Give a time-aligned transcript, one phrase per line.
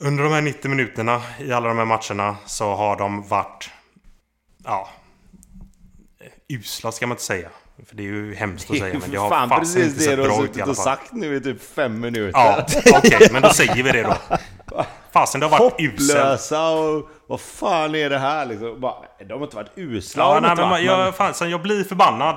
[0.00, 3.70] Under de här 90 minuterna i alla de här matcherna så har de varit...
[4.64, 4.88] Ja...
[6.48, 7.48] Usla ska man inte säga.
[7.86, 10.04] För det är ju hemskt att säga men det har fan fasen precis inte det
[10.04, 10.84] sett har bra ut i alla och fall.
[10.84, 12.38] sagt nu i typ fem minuter.
[12.38, 12.66] Ja,
[12.98, 14.14] okej, men då säger vi det då.
[15.12, 16.18] Fasen, det har varit uselt.
[16.18, 18.80] Hopplösa och vad fan är det här liksom?
[18.80, 18.94] Bara,
[19.28, 20.22] de har inte varit usla.
[20.22, 22.36] Ja, nej, men varit, jag, fasen, jag blir förbannad.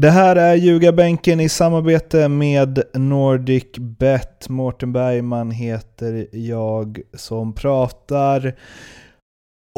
[0.00, 4.48] Det här är Ljugarbänken i samarbete med Nordic Bet.
[4.48, 8.54] Mårten Bergman heter jag som pratar.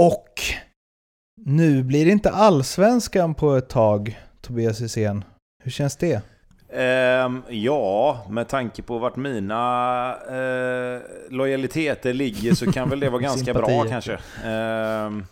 [0.00, 0.40] Och
[1.46, 5.24] nu blir det inte allsvenskan på ett tag, Tobias Hysén.
[5.64, 6.22] Hur känns det?
[6.72, 13.22] Ehm, ja, med tanke på vart mina eh, lojaliteter ligger så kan väl det vara
[13.30, 14.18] ganska bra kanske.
[14.44, 15.24] Ehm,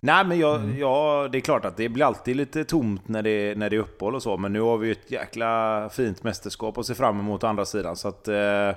[0.00, 0.78] nej men jag, Mm.
[0.78, 3.80] ja, det är klart att det blir alltid lite tomt när det, när det är
[3.80, 4.36] uppehåll och så.
[4.36, 7.64] Men nu har vi ju ett jäkla fint mästerskap att se fram emot å andra
[7.64, 7.96] sidan.
[7.96, 8.70] Så att, eh,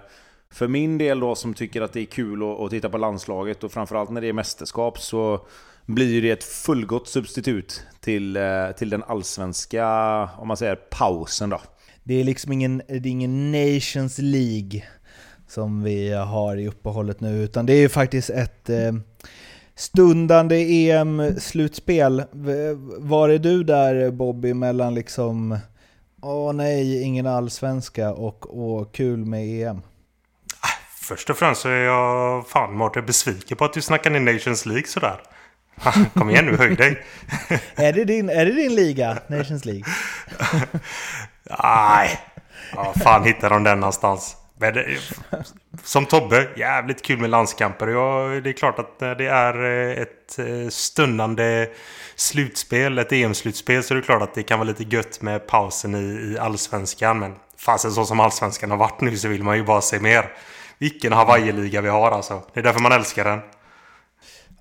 [0.53, 3.63] för min del då som tycker att det är kul att, att titta på landslaget
[3.63, 5.45] och framförallt när det är mästerskap så
[5.85, 9.85] blir ju det ett fullgott substitut till, eh, till den allsvenska,
[10.37, 11.61] om man säger pausen då.
[12.03, 14.83] Det är liksom ingen, det är ingen Nations League
[15.47, 18.91] som vi har i uppehållet nu, utan det är ju faktiskt ett eh,
[19.75, 22.23] stundande EM-slutspel.
[22.97, 25.57] Var är du där Bobby mellan liksom
[26.21, 29.81] åh nej, ingen allsvenska och åh kul med EM?
[31.01, 34.65] Först och främst så är jag fan Mårten besviken på att du snackar ner Nations
[34.65, 35.21] League sådär.
[36.13, 37.03] Kom igen nu, höj dig.
[37.75, 39.83] Är det din, är det din liga, Nations League?
[41.63, 42.19] Nej.
[42.75, 44.37] Ja, fan hittar de den någonstans?
[44.61, 44.73] Men
[45.83, 47.87] som Tobbe, jävligt kul med landskamper.
[47.87, 51.67] Ja, det är klart att när det är eh, ett eh, stundande
[52.15, 55.95] slutspel, ett EM-slutspel, så är det klart att det kan vara lite gött med pausen
[55.95, 57.19] i, i allsvenskan.
[57.19, 60.31] Men fasen så som allsvenskan har varit nu så vill man ju bara se mer.
[60.77, 62.43] Vilken Hawaii-liga vi har alltså.
[62.53, 63.39] Det är därför man älskar den.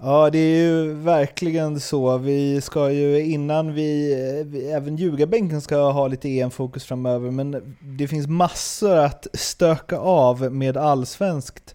[0.03, 2.19] Ja, det är ju verkligen så.
[2.19, 4.15] Vi ska ju innan vi,
[4.47, 10.53] vi även Ljugarbänken ska ha lite EM-fokus framöver, men det finns massor att stöka av
[10.53, 11.75] med allsvenskt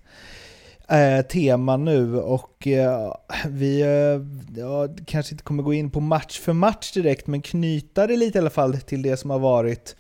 [0.90, 3.14] eh, tema nu och eh,
[3.48, 8.08] vi eh, ja, kanske inte kommer gå in på match för match direkt, men knyta
[8.08, 9.96] det lite i alla fall till det som har varit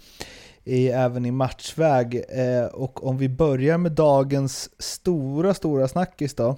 [0.64, 2.24] i, även i matchväg.
[2.30, 6.58] Eh, och om vi börjar med dagens stora, stora snackis då,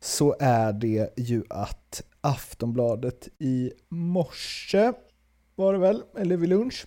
[0.00, 4.92] så är det ju att Aftonbladet i morse,
[5.54, 6.86] var det väl, eller vid lunch,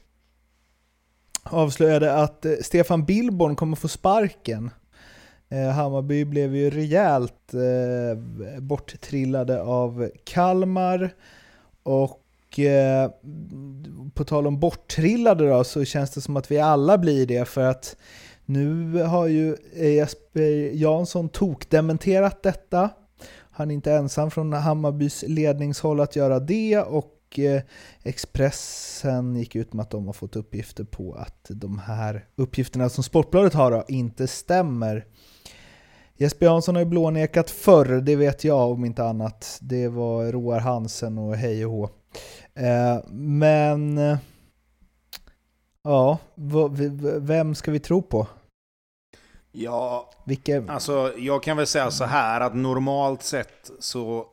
[1.44, 4.72] avslöjade att eh, Stefan Billborn kommer få sparken.
[5.50, 11.14] Eh, Hammarby blev ju rejält eh, borttrillade av Kalmar
[11.84, 12.25] och
[14.14, 17.62] på tal om borttrillade då så känns det som att vi alla blir det för
[17.62, 17.96] att
[18.46, 22.90] nu har ju Jesper Jansson tokdementerat detta.
[23.59, 27.62] Han är inte ensam från Hammarbys ledningshåll att göra det och eh,
[28.03, 33.03] Expressen gick ut med att de har fått uppgifter på att de här uppgifterna som
[33.03, 35.06] Sportbladet har då, inte stämmer.
[36.18, 39.58] Jesper Jansson har ju blånekat förr, det vet jag om inte annat.
[39.62, 41.90] Det var Roar Hansen och hej och hå.
[42.53, 44.18] Eh, men eh,
[45.84, 46.18] ja,
[47.18, 48.28] vem ska vi tro på?
[49.52, 54.28] Ja, Vilka, alltså jag kan väl säga så här att normalt sett så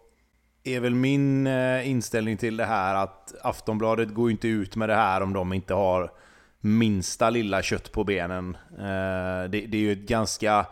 [0.65, 4.95] är väl min eh, inställning till det här att Aftonbladet går inte ut med det
[4.95, 6.13] här om de inte har
[6.61, 8.57] minsta lilla kött på benen.
[8.79, 10.67] Eh, det, det är ju ett ganska,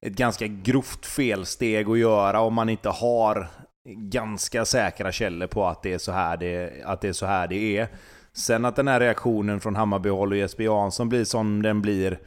[0.00, 3.48] ett ganska grovt felsteg att göra om man inte har
[3.84, 7.48] ganska säkra källor på att det är så här det, att det, är, så här
[7.48, 7.88] det är.
[8.32, 12.18] Sen att den här reaktionen från Hammarbyhåll och Jesper Jansson blir som den blir,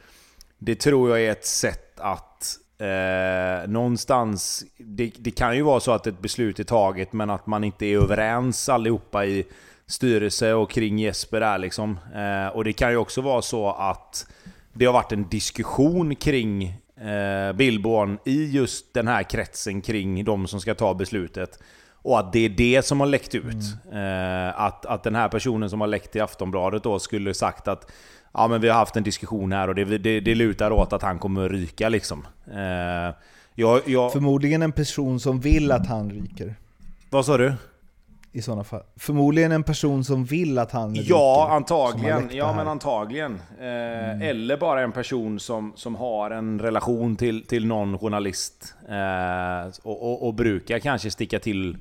[0.58, 4.64] det tror jag är ett sätt att eh, någonstans...
[4.78, 7.86] Det, det kan ju vara så att ett beslut är taget men att man inte
[7.86, 9.46] är överens allihopa i
[9.86, 11.98] styrelse och kring Jesper där liksom.
[12.14, 14.26] Eh, och det kan ju också vara så att
[14.72, 16.64] det har varit en diskussion kring
[17.00, 21.58] eh, Billborn i just den här kretsen kring de som ska ta beslutet.
[22.06, 23.64] Och att det är det som har läckt ut.
[23.92, 27.92] Eh, att, att den här personen som har läckt till Aftonbladet då skulle sagt att
[28.38, 31.02] Ja men vi har haft en diskussion här och det, det, det lutar åt att
[31.02, 32.26] han kommer att ryka liksom.
[32.52, 33.14] Eh,
[33.54, 36.54] jag, jag, Förmodligen en person som vill att han ryker.
[37.10, 37.54] vad sa du?
[38.32, 38.82] i sådana fall?
[38.96, 42.30] Förmodligen en person som vill att han Ja, ryker, som antagligen.
[42.32, 43.32] Ja, men antagligen.
[43.60, 48.74] Eh, Eller bara en person som, som har en relation till, till någon journalist.
[48.88, 51.76] Eh, och, och, och brukar kanske sticka till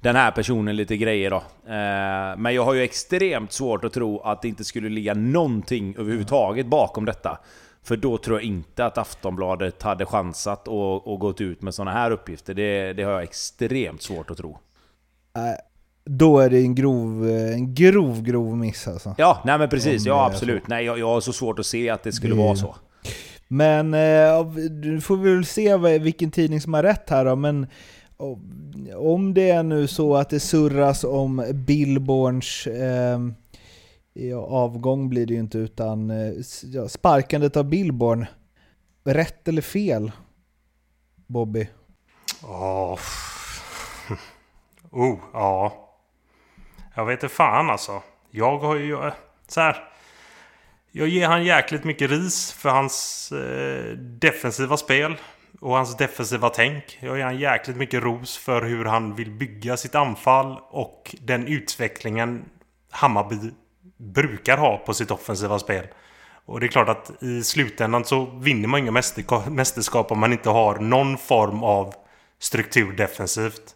[0.00, 1.36] den här personen lite grejer då.
[1.66, 5.94] Eh, men jag har ju extremt svårt att tro att det inte skulle ligga någonting
[5.98, 7.38] överhuvudtaget bakom detta.
[7.82, 11.90] För då tror jag inte att Aftonbladet hade chansat och, och gått ut med sådana
[11.92, 12.54] här uppgifter.
[12.54, 14.58] Det, det har jag extremt svårt att tro.
[16.04, 19.14] Då är det en grov, eh, en grov, grov miss alltså.
[19.18, 20.06] Ja, nej men precis.
[20.06, 20.68] Ja, är absolut.
[20.68, 22.76] Nej, jag, jag har så svårt att se att det skulle Det- vara så.
[23.48, 27.66] Men eh, du får vi väl se vilken tidning som har rätt här då, men
[28.96, 33.18] om det är nu så att det surras om Billborns eh,
[34.12, 36.32] ja, avgång blir det ju inte utan eh,
[36.64, 38.26] ja, sparkandet av Billborn.
[39.04, 40.12] Rätt eller fel?
[41.26, 41.68] Bobby?
[42.42, 42.98] Oh.
[44.90, 45.72] Oh, ja.
[46.94, 48.02] Jag vet inte fan alltså.
[48.30, 49.06] Jag har ju...
[49.06, 49.12] Eh,
[49.48, 49.84] så här.
[50.92, 55.16] Jag ger han jäkligt mycket ris för hans eh, defensiva spel.
[55.60, 56.98] Och hans defensiva tänk.
[57.00, 60.58] Jag ger han jäkligt mycket ros för hur han vill bygga sitt anfall.
[60.70, 62.44] Och den utvecklingen
[62.90, 63.36] Hammarby
[63.96, 65.86] brukar ha på sitt offensiva spel.
[66.44, 69.02] Och det är klart att i slutändan så vinner man inga
[69.50, 71.94] mästerskap om man inte har någon form av
[72.38, 73.74] struktur defensivt.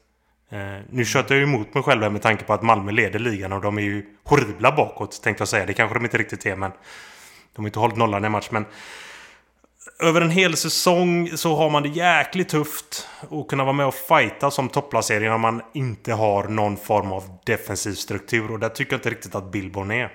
[0.50, 3.18] Eh, nu tjötar jag ju emot mig själv här med tanke på att Malmö leder
[3.18, 5.66] ligan och de är ju horribla bakåt tänkte jag säga.
[5.66, 6.70] Det kanske de inte riktigt är men
[7.54, 8.64] de har inte hållit nollan i en match men
[10.00, 13.94] över en hel säsong så har man det jäkligt tufft att kunna vara med och
[13.94, 18.92] fighta som topplacering om man inte har någon form av defensiv struktur och där tycker
[18.92, 20.12] jag inte riktigt att Billborn är.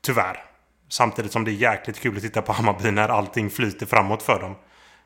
[0.00, 0.44] Tyvärr.
[0.88, 4.40] Samtidigt som det är jäkligt kul att titta på Hammarby när allting flyter framåt för
[4.40, 4.54] dem.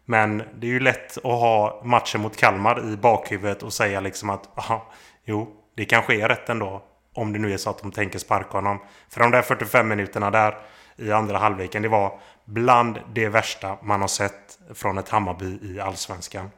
[0.04, 4.30] Men det är ju lätt att ha matchen mot Kalmar i bakhuvudet och säga liksom
[4.30, 4.92] att aha,
[5.24, 6.82] jo, det kanske är rätt ändå.
[7.14, 8.78] Om det nu är så att de tänker sparka honom.
[9.08, 10.58] För de där 45 minuterna där
[10.96, 15.80] i andra halvleken, det var bland det värsta man har sett från ett Hammarby i
[15.80, 16.50] Allsvenskan.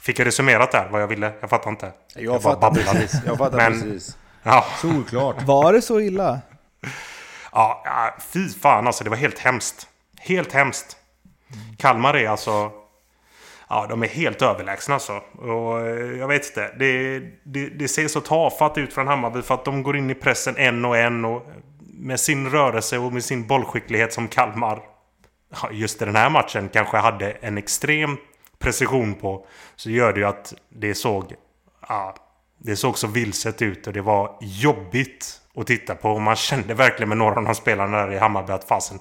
[0.00, 1.32] Fick jag resumerat där vad jag ville?
[1.40, 1.92] Jag fattar inte.
[2.14, 2.98] Jag, bara fattar babblade.
[3.00, 3.20] precis.
[3.26, 4.16] Jag fattar Men- precis.
[4.42, 5.42] Ja, Solklart.
[5.42, 6.40] Var det så illa?
[7.52, 9.04] Ja, ja, fy fan alltså.
[9.04, 9.88] Det var helt hemskt.
[10.20, 10.96] Helt hemskt.
[11.78, 12.70] Kalmar är alltså...
[13.68, 15.12] Ja, de är helt överlägsna alltså.
[15.38, 16.72] Och eh, jag vet inte.
[16.78, 20.14] Det, det, det ser så tafatt ut från Hammarby för att de går in i
[20.14, 21.46] pressen en och en och
[21.80, 24.80] med sin rörelse och med sin bollskicklighet som Kalmar
[25.70, 28.16] just i den här matchen kanske hade en extrem
[28.58, 29.46] precision på
[29.76, 31.34] så gör det ju att det såg
[31.88, 32.14] ja,
[32.58, 36.10] det såg så vilset ut och det var jobbigt att titta på.
[36.10, 38.98] Och man kände verkligen med några av de spelarna där i Hammarby att fasen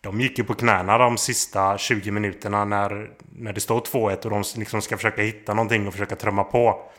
[0.00, 4.30] de gick ju på knäna de sista 20 minuterna när, när det står 2-1 och
[4.30, 6.90] de liksom ska försöka hitta någonting och försöka trumma på.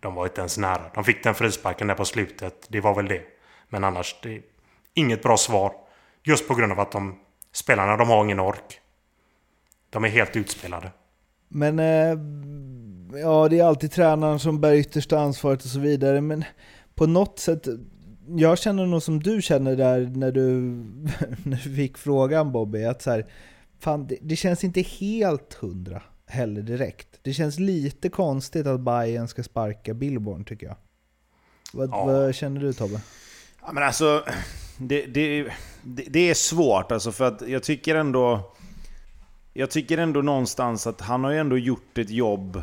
[0.00, 0.82] De var inte ens nära.
[0.94, 2.66] De fick den frisparken där på slutet.
[2.68, 3.22] Det var väl det.
[3.68, 4.42] Men annars, det är
[4.94, 5.72] inget bra svar.
[6.22, 7.18] Just på grund av att de
[7.52, 8.80] spelarna, de har ingen ork.
[9.90, 10.90] De är helt utspelade.
[11.48, 12.18] Men eh,
[13.20, 16.20] ja, det är alltid tränaren som bär yttersta ansvaret och så vidare.
[16.20, 16.44] Men
[16.94, 17.66] på något sätt,
[18.28, 20.50] jag känner nog som du känner där när du,
[21.44, 23.26] när du fick frågan Bobby, att så här,
[23.80, 27.08] fan, det, det känns inte helt hundra heller direkt.
[27.22, 30.76] Det känns lite konstigt att Bayern ska sparka Billborn tycker jag.
[31.72, 32.04] Vad, Ja.
[32.04, 33.00] vad känner du Tobbe?
[33.62, 34.24] Ja, men alltså,
[34.76, 35.46] det, det,
[35.82, 38.52] det, det är svårt alltså för att jag tycker ändå...
[39.54, 42.62] Jag tycker ändå någonstans att han har ju ändå gjort ett jobb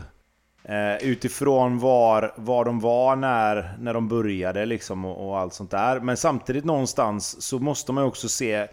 [0.64, 5.72] eh, utifrån var, var de var när, när de började liksom och, och allt sånt
[5.72, 6.00] där.
[6.00, 8.68] Men samtidigt någonstans så måste man ju också se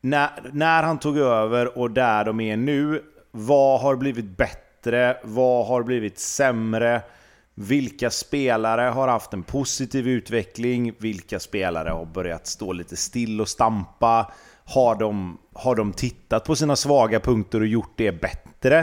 [0.00, 3.02] när, när han tog över och där de är nu.
[3.30, 5.16] Vad har blivit bättre?
[5.22, 7.02] Vad har blivit sämre?
[7.58, 10.92] Vilka spelare har haft en positiv utveckling?
[10.98, 14.32] Vilka spelare har börjat stå lite still och stampa?
[14.64, 18.78] Har de, har de tittat på sina svaga punkter och gjort det bättre?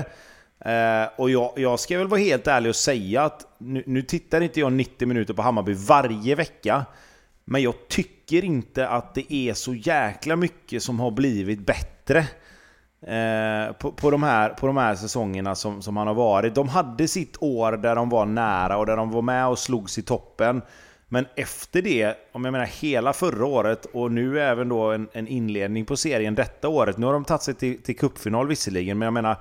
[0.66, 4.42] Eh, och jag, jag ska väl vara helt ärlig och säga att nu, nu tittar
[4.42, 6.86] inte jag 90 minuter på Hammarby varje vecka.
[7.46, 12.28] Men jag tycker inte att det är så jäkla mycket som har blivit bättre.
[13.08, 16.56] Eh, på, på, de här, på de här säsongerna som, som han har varit.
[16.56, 19.98] De hade sitt år där de var nära och där de var med och slogs
[19.98, 20.62] i toppen.
[21.08, 25.28] Men efter det, om jag menar hela förra året och nu även då en, en
[25.28, 26.98] inledning på serien detta året.
[26.98, 29.38] Nu har de tagit sig till, till cupfinal visserligen, men jag menar...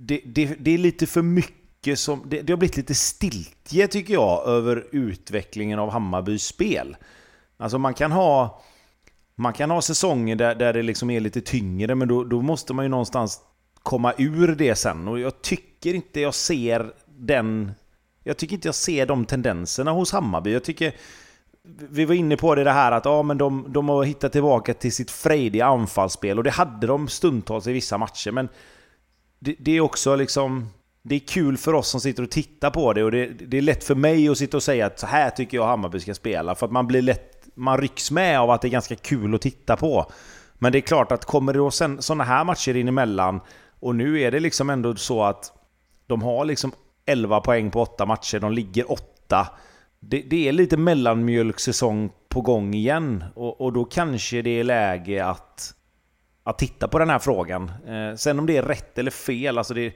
[0.00, 2.22] Det, det, det är lite för mycket som...
[2.26, 6.96] Det, det har blivit lite stiltje tycker jag över utvecklingen av Hammarbys spel.
[7.56, 8.62] Alltså man kan ha...
[9.40, 12.74] Man kan ha säsonger där, där det liksom är lite tyngre, men då, då måste
[12.74, 13.40] man ju någonstans
[13.82, 15.08] komma ur det sen.
[15.08, 17.72] Och jag tycker inte jag ser den...
[18.24, 20.52] jag tycker inte jag ser de tendenserna hos Hammarby.
[20.52, 20.94] Jag tycker...
[21.90, 24.74] Vi var inne på det, det här att ja, men de, de har hittat tillbaka
[24.74, 28.30] till sitt frejdiga anfallsspel och det hade de stundtals i vissa matcher.
[28.30, 28.48] Men
[29.38, 30.68] det, det, är också liksom...
[31.02, 33.62] Det är kul för oss som sitter och tittar på det och det, det är
[33.62, 36.54] lätt för mig att sitta och säga att så här tycker jag Hammarby ska spela.
[36.54, 37.37] För att man blir lätt...
[37.58, 40.12] Man rycks med av att det är ganska kul att titta på.
[40.54, 43.40] Men det är klart att kommer det då sådana här matcher in emellan
[43.80, 45.52] och nu är det liksom ändå så att
[46.06, 46.72] de har liksom
[47.06, 49.48] 11 poäng på 8 matcher, de ligger 8.
[50.00, 55.24] Det, det är lite mellanmjölksäsong på gång igen och, och, då kanske det är läge
[55.26, 55.74] att,
[56.42, 57.72] att titta på den här frågan.
[57.86, 59.92] Eh, sen om det är rätt eller fel, alltså det,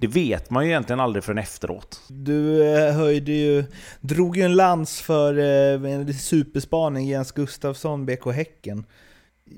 [0.00, 2.00] det vet man ju egentligen aldrig förrän efteråt.
[2.08, 3.64] Du eh, höjde ju,
[4.00, 8.84] drog ju en lans för eh, en superspaning Jens Gustafsson, BK Häcken.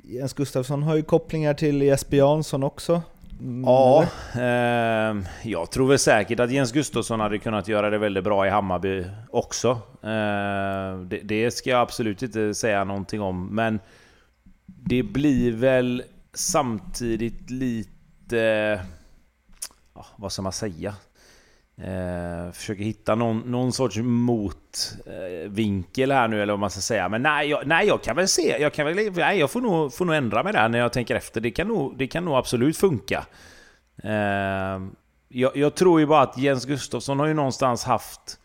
[0.05, 3.03] Jens Gustafsson har ju kopplingar till Jesper Jansson också.
[3.41, 8.25] Mm, ja, eh, jag tror väl säkert att Jens Gustafsson hade kunnat göra det väldigt
[8.25, 9.71] bra i Hammarby också.
[10.03, 13.81] Eh, det, det, ska jag absolut inte säga någonting om, men
[14.67, 16.03] det blir väl
[16.35, 18.81] samtidigt lite...
[20.03, 20.95] Ja, vad ska man säga?
[21.77, 25.31] Eh, försöker hitta någon, någon sorts motvinkel
[26.11, 27.09] eh, här nu eller vad man ska säga.
[27.09, 28.57] Men nej, jag, nej, jag kan väl se.
[28.61, 31.15] Jag, kan väl, nej, jag får, nog, får nog ändra mig där när jag tänker
[31.15, 31.41] efter.
[31.41, 33.27] Det kan nog, det kan nog absolut funka.
[34.03, 34.81] Eh,
[35.29, 38.39] jag, jag, tror ju bara att Jens Gustafsson har ju någonstans haft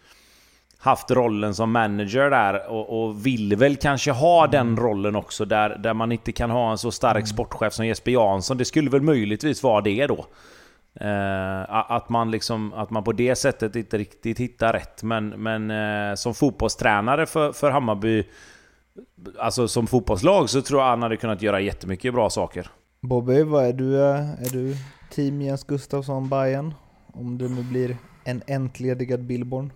[0.77, 5.69] haft rollen som manager där och, och, vill väl kanske ha den rollen också där,
[5.69, 7.27] där man inte kan ha en så stark mm.
[7.27, 8.57] sportchef som Jesper Jansson.
[8.57, 10.25] Det skulle väl möjligtvis vara det då.
[11.01, 15.03] Eh, att, man liksom, att man på det sättet inte riktigt hittar rätt.
[15.03, 18.27] Men, men eh, som fotbollstränare för, för Hammarby,
[19.39, 22.69] alltså som fotbollslag, så tror jag han hade kunnat göra jättemycket bra saker.
[23.01, 24.01] Bobby, vad är du?
[24.01, 24.75] Är du
[25.11, 26.73] team Jens Gustafsson Bayern
[27.13, 29.71] Om det nu blir en entledigad Billborn?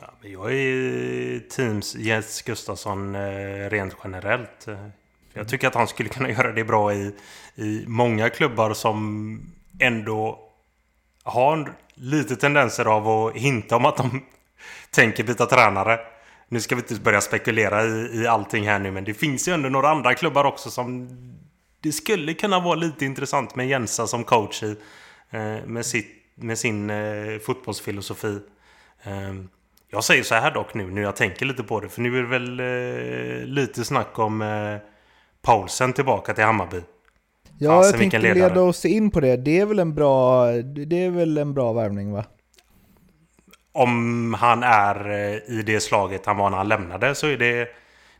[0.00, 4.66] Ja, jag är teams Jens Gustafsson eh, rent generellt.
[5.32, 7.14] Jag tycker att han skulle kunna göra det bra i,
[7.54, 9.40] i många klubbar som
[9.78, 10.38] ändå
[11.22, 14.24] har lite tendenser av att hinta om att de
[14.90, 16.00] tänker byta tränare.
[16.48, 19.52] Nu ska vi inte börja spekulera i, i allting här nu, men det finns ju
[19.52, 21.08] ändå några andra klubbar också som
[21.80, 24.76] det skulle kunna vara lite intressant med Jensa som coach i.
[25.30, 28.40] Eh, med, sitt, med sin eh, fotbollsfilosofi.
[29.02, 29.34] Eh,
[29.90, 32.22] jag säger så här dock nu, när jag tänker lite på det, för nu är
[32.22, 34.76] det väl eh, lite snack om eh,
[35.42, 36.80] Paulsen tillbaka till Hammarby.
[37.58, 39.36] Ja, Fasen, jag tänkte leda oss in på det.
[39.36, 42.24] Det är väl en bra, det är väl en bra värvning va?
[43.72, 47.68] Om han är eh, i det slaget han var när han lämnade så är det...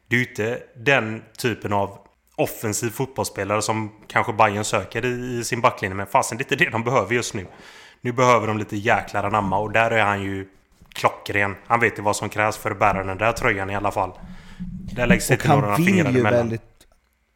[0.08, 1.98] Det är ju inte den typen av
[2.36, 5.94] offensiv fotbollsspelare som kanske Bayern söker i, i sin backlinje.
[5.94, 7.46] Men fasen, det är inte det de behöver just nu.
[8.00, 10.48] Nu behöver de lite jäklar anamma och där är han ju
[10.92, 11.54] klockren.
[11.66, 14.10] Han vet ju vad som krävs för att bära den där tröjan i alla fall.
[14.92, 16.32] Där läggs inte några fingrar emellan.
[16.32, 16.77] Väldigt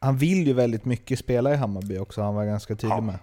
[0.02, 3.00] han vill ju väldigt mycket spela i Hammarby också, han var ganska tydlig ja.
[3.00, 3.18] med.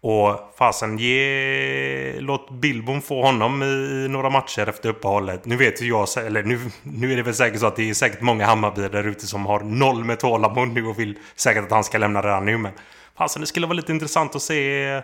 [0.00, 2.20] Och fasen, ge...
[2.20, 5.44] låt Bilbon få honom i några matcher efter uppehållet.
[5.44, 7.94] Nu vet ju jag, eller nu, nu är det väl säkert så att det är
[7.94, 11.70] säkert många Hammarby där ute som har noll med tålamod nu och vill säkert att
[11.70, 12.58] han ska lämna redan nu.
[12.58, 12.72] Men
[13.18, 15.02] fasen, det skulle vara lite intressant att se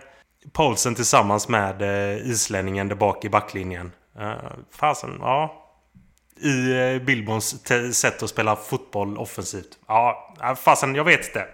[0.53, 3.91] Paulsen tillsammans med eh, islänningen där bak i backlinjen.
[4.19, 4.33] Uh,
[4.71, 5.64] fasen, ja
[6.39, 9.77] i eh, Billbons sätt att spela fotboll offensivt.
[9.87, 11.45] Ja, fasen jag vet inte.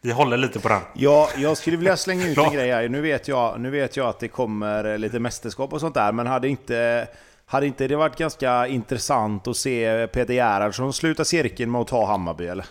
[0.00, 0.80] Vi håller lite på den.
[0.94, 2.88] Ja, jag skulle vilja slänga ut en grej här.
[2.88, 6.12] Nu vet, jag, nu vet jag att det kommer eh, lite mästerskap och sånt där,
[6.12, 7.08] men hade inte...
[7.46, 12.06] Hade inte det varit ganska intressant att se Peter Gerhardsson sluta cirkeln med att ta
[12.06, 12.66] Hammarby eller?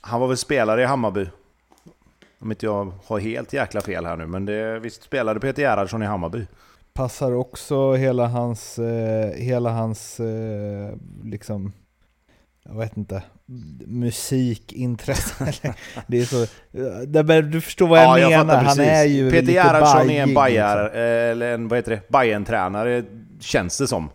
[0.00, 1.26] Han var väl spelare i Hammarby?
[2.40, 6.02] Om inte jag har helt jäkla fel här nu, men det, visst spelade Peter Gerhardsson
[6.02, 6.46] i Hammarby?
[6.94, 10.94] Passar också hela hans, eh, hela hans eh,
[11.24, 11.72] liksom,
[12.64, 13.22] jag vet inte,
[13.86, 15.52] musikintresse.
[16.06, 16.46] det är så,
[17.42, 20.82] du förstår vad jag ja, menar, jag han är ju Peter Gerhardsson är en Bayer,
[20.82, 21.00] liksom.
[21.00, 23.04] eller en, vad heter det, Bayern-tränare,
[23.40, 24.10] känns det som.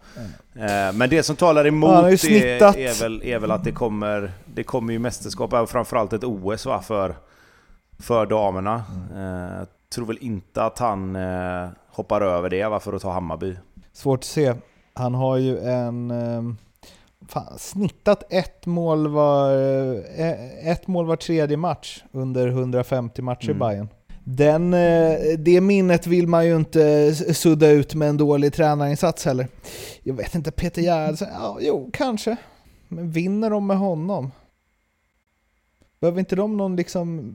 [0.55, 0.97] Mm.
[0.97, 4.63] Men det som talar emot ja, är, är, väl, är väl att det kommer, det
[4.63, 7.15] kommer ju mästerskap, framförallt ett OS va, för,
[7.99, 8.83] för damerna.
[9.11, 9.57] Mm.
[9.57, 11.15] Jag tror väl inte att han
[11.95, 13.55] hoppar över det va, för att ta Hammarby.
[13.93, 14.53] Svårt att se.
[14.93, 16.11] Han har ju en...
[16.11, 16.57] Ehm,
[17.27, 19.51] fan, snittat ett mål, var,
[20.19, 23.57] eh, ett mål var tredje match under 150 matcher mm.
[23.57, 23.89] i Bayern.
[24.23, 29.47] Den, eh, det minnet vill man ju inte sudda ut med en dålig tränarinsats heller.
[30.03, 32.37] Jag vet inte, Peter Gerhardsson, ja, jo, kanske.
[32.87, 34.31] Men vinner de med honom?
[35.99, 37.33] Behöver inte de någon liksom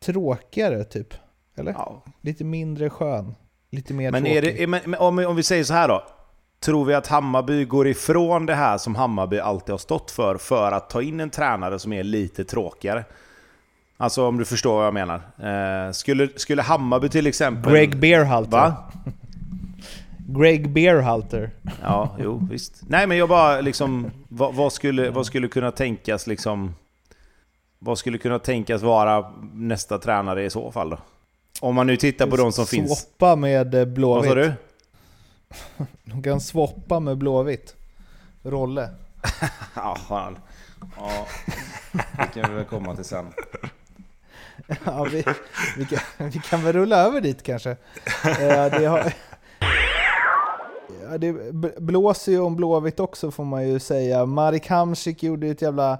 [0.00, 1.14] tråkigare typ?
[1.56, 1.72] Eller?
[1.72, 2.02] Ja.
[2.20, 3.34] Lite mindre skön.
[3.70, 4.36] lite mer Men, tråkig.
[4.36, 6.04] är det, är, men om, vi- om vi säger så här då.
[6.60, 10.72] Tror vi att Hammarby går ifrån det här som Hammarby alltid har stått för, för
[10.72, 13.04] att ta in en tränare som är lite tråkigare?
[13.96, 15.20] Alltså om du förstår vad jag menar.
[15.86, 17.72] Eh, skulle, skulle Hammarby till exempel...
[17.72, 18.50] Greg Beerhalter.
[18.58, 18.74] Va?
[20.28, 21.50] Greg Beerhalter.
[21.82, 22.82] Ja, jo visst.
[22.88, 24.10] Nej men jag bara liksom...
[24.28, 26.74] Vad, vad, skulle, vad skulle kunna tänkas liksom...
[27.78, 30.98] Vad skulle kunna tänkas vara nästa tränare i så fall då?
[31.60, 33.00] Om man nu tittar på de som finns.
[33.00, 34.28] Swappa med eh, Vad Blåvitt.
[34.28, 34.52] sa du?
[36.04, 37.74] De kan swappa med Blåvitt.
[38.42, 38.90] Rolle.
[39.74, 40.38] Ja, fan.
[40.96, 41.26] Ja,
[42.16, 43.26] det kan vi väl komma till sen.
[44.84, 45.24] Ja, vi,
[45.76, 47.70] vi, kan, vi kan väl rulla över dit kanske.
[48.24, 49.12] Eh, det, har,
[51.10, 51.32] ja, det
[51.80, 54.26] blåser ju om Blåvitt också får man ju säga.
[54.26, 55.98] Marek Hamsik gjorde ett jävla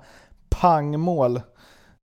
[0.48, 1.40] pangmål.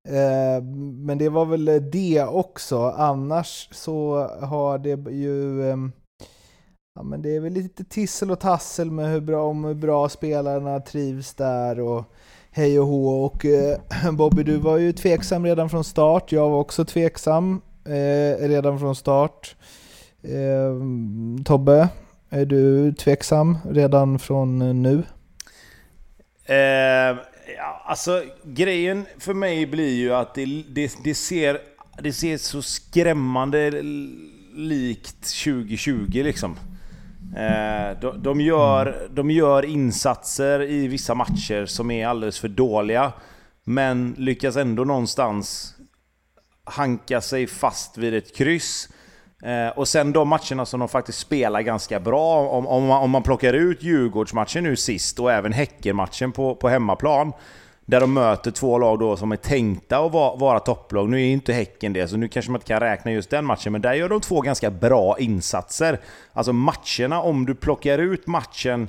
[0.09, 0.63] Eh,
[0.97, 2.93] men det var väl eh, det också.
[2.97, 5.69] Annars så har det ju...
[5.71, 5.91] Ehm,
[6.95, 10.09] ja, men det är väl lite tissel och tassel med hur bra, om hur bra
[10.09, 12.03] spelarna trivs där och
[12.51, 13.25] hej och hå.
[13.25, 13.77] Och eh,
[14.13, 16.31] Bobby, du var ju tveksam redan från start.
[16.31, 19.55] Jag var också tveksam eh, redan från start.
[20.23, 21.89] Ehm, Tobbe,
[22.29, 25.03] är du tveksam redan från nu?
[26.45, 27.17] Ehm,
[27.57, 31.61] Ja, alltså grejen för mig blir ju att det, det, det, ser,
[31.99, 33.81] det ser så skrämmande
[34.53, 36.57] likt 2020 liksom.
[37.37, 43.13] Eh, de, de, gör, de gör insatser i vissa matcher som är alldeles för dåliga.
[43.63, 45.75] Men lyckas ändå någonstans
[46.63, 48.89] hanka sig fast vid ett kryss.
[49.43, 53.09] Eh, och sen de matcherna som de faktiskt spelar ganska bra, om, om, man, om
[53.09, 57.33] man plockar ut Djurgårdsmatchen nu sist och även Häckenmatchen på, på hemmaplan.
[57.85, 61.09] Där de möter två lag då som är tänkta att vara, vara topplag.
[61.09, 63.45] Nu är ju inte Häcken det, så nu kanske man inte kan räkna just den
[63.45, 63.71] matchen.
[63.71, 65.99] Men där gör de två ganska bra insatser.
[66.33, 68.87] Alltså matcherna, om du plockar ut matchen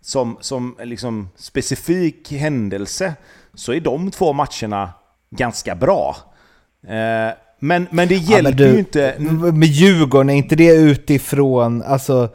[0.00, 3.14] som, som liksom specifik händelse,
[3.54, 4.92] så är de två matcherna
[5.30, 6.16] ganska bra.
[6.86, 9.14] Eh, men, men det Ja, hjälper men du, ju inte...
[9.52, 12.28] Med Djurgården, är inte det utifrån, alltså,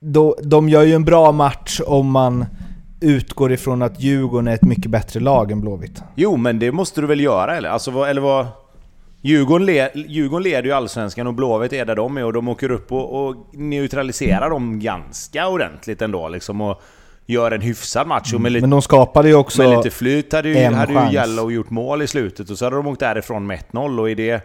[0.00, 2.46] då, de gör ju en bra match om man
[3.00, 6.02] utgår ifrån att Djurgården är ett mycket bättre lag än Blåvitt.
[6.14, 7.68] Jo, men det måste du väl göra eller?
[7.68, 8.46] Alltså, vad, eller vad...
[9.22, 12.70] Djurgården, le, Djurgården leder ju Allsvenskan och Blåvitt är där de är och de åker
[12.70, 16.82] upp och, och neutraliserar dem ganska ordentligt ändå liksom och
[17.30, 18.32] gör en hyfsad match.
[18.34, 19.62] Och med lite, Men de skapade ju också...
[19.62, 21.14] med lite flyt hade ju, hade ju.
[21.14, 24.14] Jallow gjort mål i slutet och så hade de åkt därifrån med 1-0 och i,
[24.14, 24.42] det,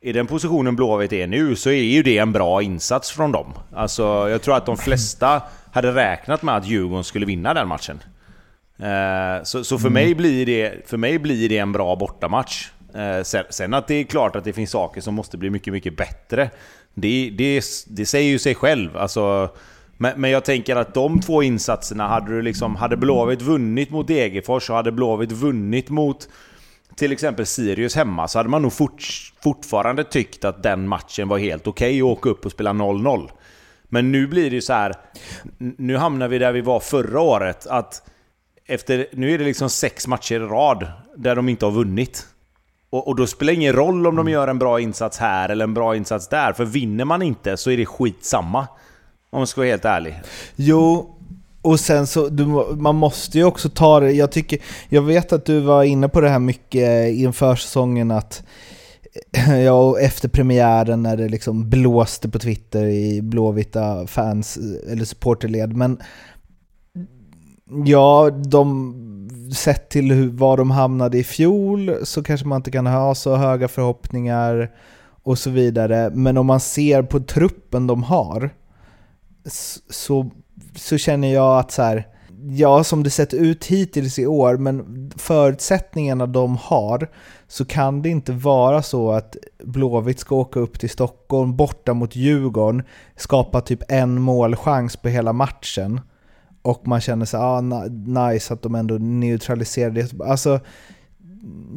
[0.00, 3.52] i den positionen Blåvitt är nu så är ju det en bra insats från dem.
[3.74, 8.02] Alltså, jag tror att de flesta hade räknat med att Djurgården skulle vinna den matchen.
[8.78, 9.92] Eh, Så, så för, Mm.
[10.04, 12.68] mig blir det, för mig blir det en bra bortamatch.
[12.94, 15.72] Eh, Sen, sen att det är klart att det finns saker som måste bli mycket,
[15.72, 16.50] mycket bättre.
[16.94, 18.96] Det, det, det säger ju sig själv.
[18.96, 19.48] Alltså,
[20.02, 24.06] men, men jag tänker att de två insatserna, hade du liksom, hade Blåvitt vunnit mot
[24.06, 26.28] Degerfors och hade Blåvitt vunnit mot
[26.94, 31.38] till exempel Sirius hemma så hade man nog fort, fortfarande tyckt att den matchen var
[31.38, 33.30] helt okej att åka upp och spela 0-0.
[33.84, 34.94] Men nu blir det ju så här.
[35.58, 37.66] Nu hamnar vi där vi var förra året.
[37.66, 38.02] Att
[38.66, 40.86] efter, nu är det liksom sex matcher i rad
[41.16, 42.26] där de inte har vunnit.
[42.90, 45.64] Och, och då spelar det ingen roll om de gör en bra insats här eller
[45.64, 46.52] en bra insats där.
[46.52, 48.68] För vinner man inte så är det skitsamma.
[49.30, 50.20] Om man ska vara helt ärlig.
[50.56, 51.14] Jo,
[51.62, 52.44] och sen så, du,
[52.76, 56.20] man måste ju också ta det, jag tycker, jag vet att du var inne på
[56.20, 58.42] det här mycket inför säsongen att
[59.64, 64.58] Ja, och efter premiären när det liksom blåste på Twitter i blåvita fans
[64.90, 65.76] eller supporterled.
[65.76, 65.98] Men
[67.84, 68.94] ja, de,
[69.54, 73.36] sett till hur, var de hamnade i fjol så kanske man inte kan ha så
[73.36, 74.70] höga förhoppningar
[75.22, 76.10] och så vidare.
[76.14, 78.50] Men om man ser på truppen de har
[79.90, 80.30] så,
[80.76, 82.06] så känner jag att så här,
[82.50, 87.10] ja som det sett ut hittills i år, men förutsättningarna de har
[87.48, 92.16] så kan det inte vara så att Blåvitt ska åka upp till Stockholm borta mot
[92.16, 92.82] Djurgården,
[93.16, 96.00] skapa typ en målchans på hela matchen
[96.62, 97.60] och man känner sig ah,
[98.30, 100.20] nice att de ändå neutraliserar det.
[100.24, 100.60] Alltså,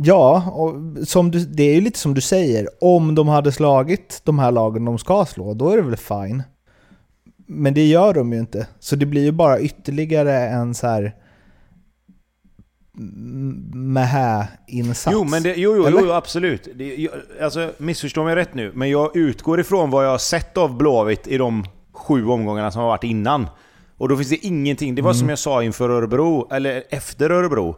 [0.04, 0.74] ja, och
[1.08, 4.52] som du, det är ju lite som du säger, om de hade slagit de här
[4.52, 6.44] lagen de ska slå, då är det väl fine.
[7.46, 11.16] Men det gör de ju inte, så det blir ju bara ytterligare en så här
[13.74, 15.14] mähä-insats.
[15.14, 16.68] Jo, men det, jo, jo, jo, absolut.
[16.76, 20.58] Det, jag, alltså, missförstå mig rätt nu, men jag utgår ifrån vad jag har sett
[20.58, 23.48] av Blåvitt i de sju omgångarna som har varit innan.
[23.98, 27.76] Och då finns det ingenting, det var som jag sa inför Örebro, eller efter Örebro.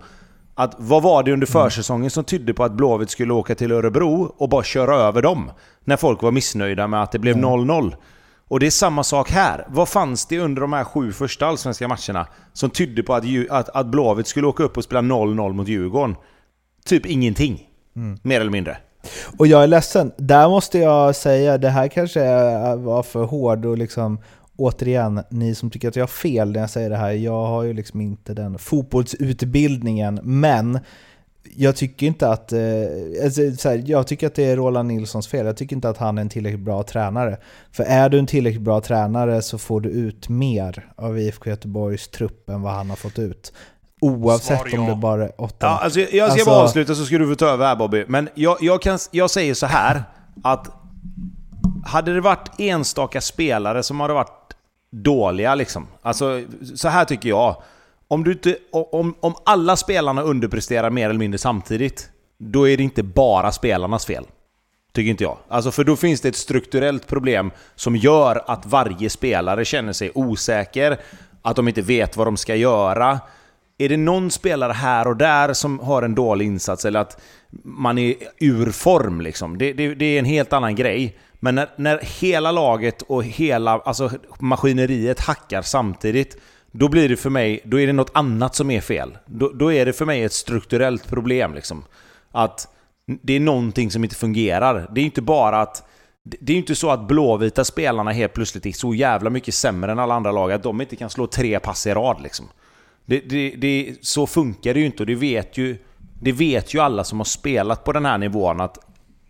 [0.56, 4.36] Att vad var det under försäsongen som tydde på att Blåvitt skulle åka till Örebro
[4.38, 5.51] och bara köra över dem?
[5.84, 7.95] När folk var missnöjda med att det blev 0-0.
[8.47, 9.65] Och det är samma sak här.
[9.69, 13.69] Vad fanns det under de här sju första allsvenska matcherna som tydde på att, att,
[13.69, 16.15] att Blåvitt skulle åka upp och spela 0-0 mot Djurgården?
[16.86, 17.69] Typ ingenting.
[17.95, 18.19] Mm.
[18.23, 18.77] Mer eller mindre.
[19.38, 22.19] Och jag är ledsen, där måste jag säga, det här kanske
[22.75, 24.19] var för hård och liksom
[24.58, 27.63] återigen, ni som tycker att jag har fel när jag säger det här, jag har
[27.63, 30.79] ju liksom inte den fotbollsutbildningen, men
[31.55, 32.60] jag tycker inte att, eh,
[33.23, 35.45] alltså, här, jag tycker att det är Roland Nilssons fel.
[35.45, 37.38] Jag tycker inte att han är en tillräckligt bra tränare.
[37.71, 42.08] För är du en tillräckligt bra tränare så får du ut mer av IFK Göteborgs
[42.08, 43.53] trupp än vad han har fått ut.
[44.01, 45.65] Oavsett Svar, om det bara är åtta.
[45.65, 48.05] Ja, alltså, jag ska alltså, bara avsluta så ska du få ta över här Bobby.
[48.08, 50.03] Men jag, jag, kan, jag säger så här
[50.43, 50.67] att
[51.86, 54.55] hade det varit enstaka spelare som hade varit
[54.91, 55.88] dåliga liksom.
[56.01, 56.41] Alltså,
[56.75, 57.55] så här tycker jag.
[58.07, 62.83] Om, du inte, om, om alla spelarna underpresterar mer eller mindre samtidigt, då är det
[62.83, 64.25] inte bara spelarnas fel.
[64.93, 65.37] Tycker inte jag.
[65.47, 70.11] Alltså för då finns det ett strukturellt problem som gör att varje spelare känner sig
[70.15, 70.97] osäker,
[71.41, 73.19] att de inte vet vad de ska göra.
[73.77, 77.21] Är det någon spelare här och där som har en dålig insats eller att
[77.63, 81.17] man är ur form liksom, det, det, det är en helt annan grej.
[81.39, 86.37] Men när, när hela laget och hela alltså, maskineriet hackar samtidigt,
[86.77, 89.17] då blir det för mig, då är det något annat som är fel.
[89.25, 91.53] Då, då är det för mig ett strukturellt problem.
[91.53, 91.83] Liksom.
[92.31, 92.67] Att
[93.21, 94.89] det är någonting som inte fungerar.
[94.91, 95.83] Det är inte bara att...
[96.23, 99.99] Det är inte så att blåvita spelarna helt plötsligt är så jävla mycket sämre än
[99.99, 102.21] alla andra lag att de inte kan slå tre pass i rad.
[102.21, 102.45] Liksom.
[103.05, 105.77] Det, det, det, så funkar det ju inte och det vet ju,
[106.21, 108.77] det vet ju alla som har spelat på den här nivån att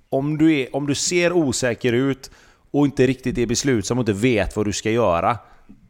[0.09, 2.31] om du, är, om du ser osäker ut
[2.71, 5.37] och inte riktigt är beslutsam och inte vet vad du ska göra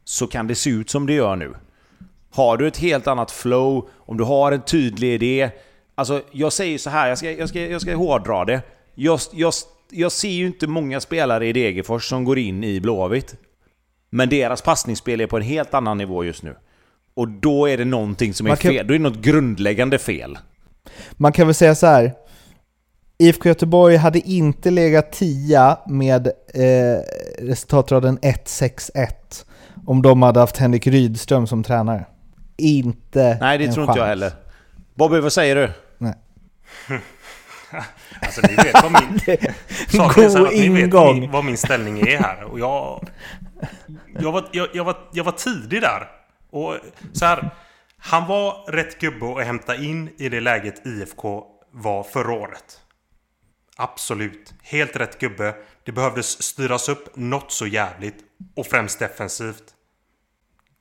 [0.06, 1.54] så kan det se ut som det gör nu.
[2.32, 5.50] Har du ett helt annat flow, om du har en tydlig idé.
[5.96, 8.62] Alltså, jag säger så här, jag ska, jag ska, jag ska hårdra det.
[8.96, 9.54] Jag, jag,
[9.92, 13.36] jag ser ju inte många spelare i Degerfors som går in i Blåvitt.
[14.10, 16.56] Men deras passningsspel är på en helt annan nivå just nu.
[17.14, 18.72] Och då är det någonting som är kan...
[18.72, 18.88] fel.
[18.88, 20.38] Då är det något grundläggande fel.
[21.12, 22.14] Man kan väl säga så här.
[23.18, 27.02] IFK Göteborg hade inte legat 10 med eh,
[27.40, 29.46] resultatraden 1-6-1
[29.86, 32.06] om de hade haft Henrik Rydström som tränare.
[32.58, 33.90] Inte Nej, det tror chans.
[33.90, 34.32] inte jag heller.
[34.96, 35.72] Bobby, vad säger du?
[35.98, 36.14] Nej.
[38.20, 39.20] alltså ni vet vad min...
[39.92, 42.44] God ni vet vad min, vad min ställning är här.
[42.44, 43.08] Och jag...
[44.20, 46.08] Jag var, jag, jag, var, jag var tidig där.
[46.50, 46.76] Och
[47.14, 47.50] så här...
[47.98, 52.82] Han var rätt gubbe att hämta in i det läget IFK var förra året.
[53.78, 54.54] Absolut.
[54.64, 55.56] Helt rätt gubbe.
[55.84, 58.16] Det behövdes styras upp något så jävligt.
[58.56, 59.75] Och främst defensivt.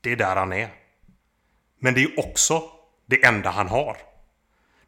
[0.04, 0.68] Det är där han är.
[1.80, 2.62] Men det är också
[3.06, 3.96] det enda han har.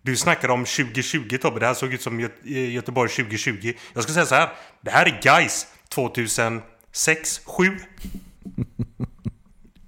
[0.02, 1.60] Du snackar om 2020 Tobbe.
[1.60, 3.72] Det här såg ut som Gö eh, Göteborg 2020.
[3.94, 4.48] Jag ska säga så här.
[4.80, 7.78] Det här är Guys 2006, 7.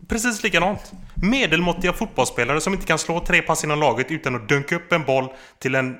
[0.08, 0.92] Precis likadant.
[1.14, 5.04] Medelmåttiga fotbollsspelare som inte kan slå tre pass inom laget utan att dunka upp en
[5.04, 5.96] boll till en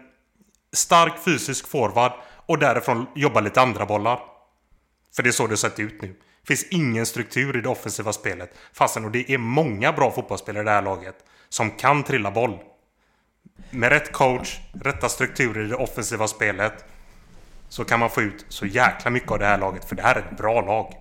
[0.72, 2.12] stark fysisk forward
[2.46, 4.20] och därifrån jobba lite andra bollar.
[5.16, 6.14] För det är så det sett ut nu.
[6.48, 8.50] Finns ingen struktur i det offensiva spelet.
[8.72, 11.14] Fastän och det är många bra fotbollsspelare i det här laget
[11.48, 12.58] som kan trilla boll.
[13.70, 16.84] Med rätt coach, rätta strukturer i det offensiva spelet
[17.68, 19.84] så kan man få ut så jäkla mycket av det här laget.
[19.84, 20.94] För det här är ett bra lag.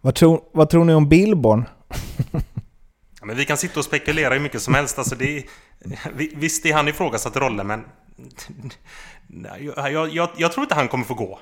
[0.00, 1.68] Vad tror, vad tror ni om Billborn?
[3.20, 4.98] ja, men vi kan sitta och spekulera hur mycket som helst.
[4.98, 5.44] Alltså det är,
[6.36, 7.84] visst är han ifrågasatt rollen, men
[9.26, 11.40] Nej, jag, jag, jag, tror inte han kommer få gå.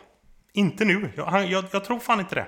[0.52, 1.12] Inte nu.
[1.16, 2.46] Jag, jag tror fan inte det.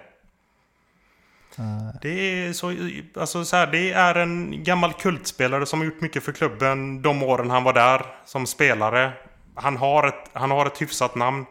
[2.03, 2.75] Det är så,
[3.21, 7.23] alltså så här, det är en gammal kultspelare som har gjort mycket för klubben de
[7.23, 9.13] åren han var där som spelare.
[9.55, 11.47] Han har ett, han har ett hyfsat namn.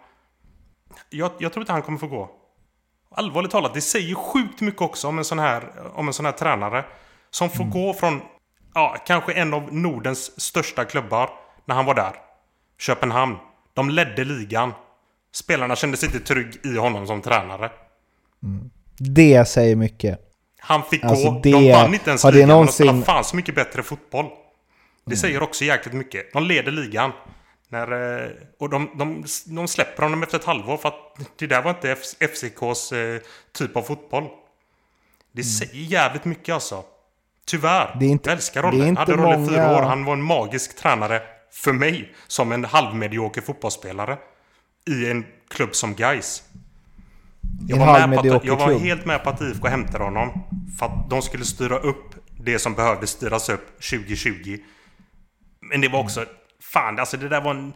[1.09, 2.31] Jag, jag tror inte han kommer få gå.
[3.12, 6.31] Allvarligt talat, det säger sjukt mycket också om en sån här, om en sån här
[6.31, 6.85] tränare.
[7.29, 7.71] Som får mm.
[7.71, 8.21] gå från,
[8.73, 11.29] ja, kanske en av Nordens största klubbar
[11.65, 12.13] när han var där.
[12.77, 13.38] Köpenhamn.
[13.73, 14.73] De ledde ligan.
[15.31, 17.71] Spelarna kände sig inte trygg i honom som tränare.
[18.43, 18.69] Mm.
[18.99, 20.19] Det säger mycket.
[20.59, 21.39] Han fick alltså gå.
[21.43, 22.88] Det, de vann inte ens ligan, någonsin...
[22.88, 24.25] de spelade fan så mycket bättre fotboll.
[25.05, 25.17] Det mm.
[25.17, 26.33] säger också jäkligt mycket.
[26.33, 27.12] De leder ligan.
[27.69, 31.62] När, eh, och de, de, de släpper honom efter ett halvår för att det där
[31.62, 34.23] var inte FCKs eh, typ av fotboll.
[35.31, 35.43] Det mm.
[35.43, 36.83] säger jävligt mycket alltså.
[37.45, 37.95] Tyvärr.
[37.99, 38.85] Det är inte, jag älskar Rolle.
[38.85, 39.49] Han hade Rolle många...
[39.49, 39.81] fyra år.
[39.81, 44.17] Han var en magisk tränare för mig som en halvmedioker fotbollsspelare
[44.88, 46.43] i en klubb som Geis.
[47.67, 50.43] Jag var, med på jag var helt med på att IFK hämtade honom
[50.80, 54.58] för att de skulle styra upp det som behövde styras upp 2020.
[55.60, 56.26] Men det var också...
[56.62, 57.74] Fan, alltså det där var en...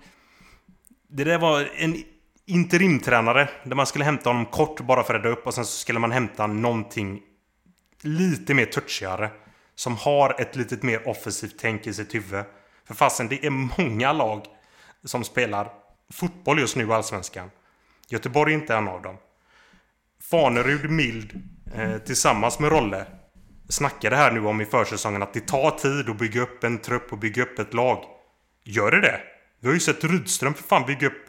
[1.10, 2.04] Det där var en
[2.46, 3.50] interimtränare.
[3.64, 6.00] Där man skulle hämta honom kort bara för att rädda upp och sen så skulle
[6.00, 7.22] man hämta någonting
[8.02, 9.30] lite mer touchigare.
[9.76, 12.44] Som har ett lite mer offensivt tänk i sitt huvud.
[12.86, 14.46] För fasen, det är många lag
[15.04, 15.72] som spelar
[16.14, 17.52] fotboll just nu i Allsvenskan.
[18.10, 19.18] Göteborg är inte en av dem.
[20.30, 21.42] Fanerud, Mild
[21.76, 23.06] eh, tillsammans med Rolle
[23.70, 27.12] snackade här nu om i försäsongen att det tar tid att bygga upp en trupp
[27.12, 28.04] och bygga upp ett lag.
[28.64, 29.22] Gör det det?
[29.60, 31.24] Vi har ju sett Rydström för fan bygga upp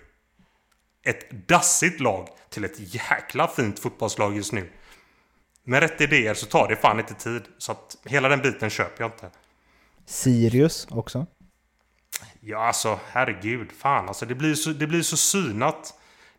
[1.05, 4.73] ett dassigt lag till ett jäkla fint fotbollslag just nu.
[5.65, 7.43] Med rätt idéer så tar det fan inte tid.
[7.59, 9.31] Så att hela den biten köper jag inte.
[10.07, 11.27] Sirius också.
[12.41, 13.73] Ja, alltså herregud.
[13.73, 15.95] Fan, alltså det blir så, det blir så synat.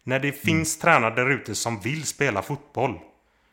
[0.07, 2.99] När det finns tränare där ute som vill spela fotboll.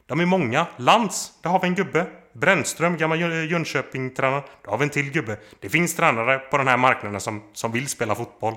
[0.06, 0.66] De är många.
[0.76, 2.06] Lantz, där har vi en gubbe.
[2.32, 4.42] Brännström, gammal Jö- Jönköping-tränare.
[4.64, 5.36] Där har vi en till gubbe.
[5.60, 8.54] Det finns tränare på den här marknaden som, som vill spela fotboll.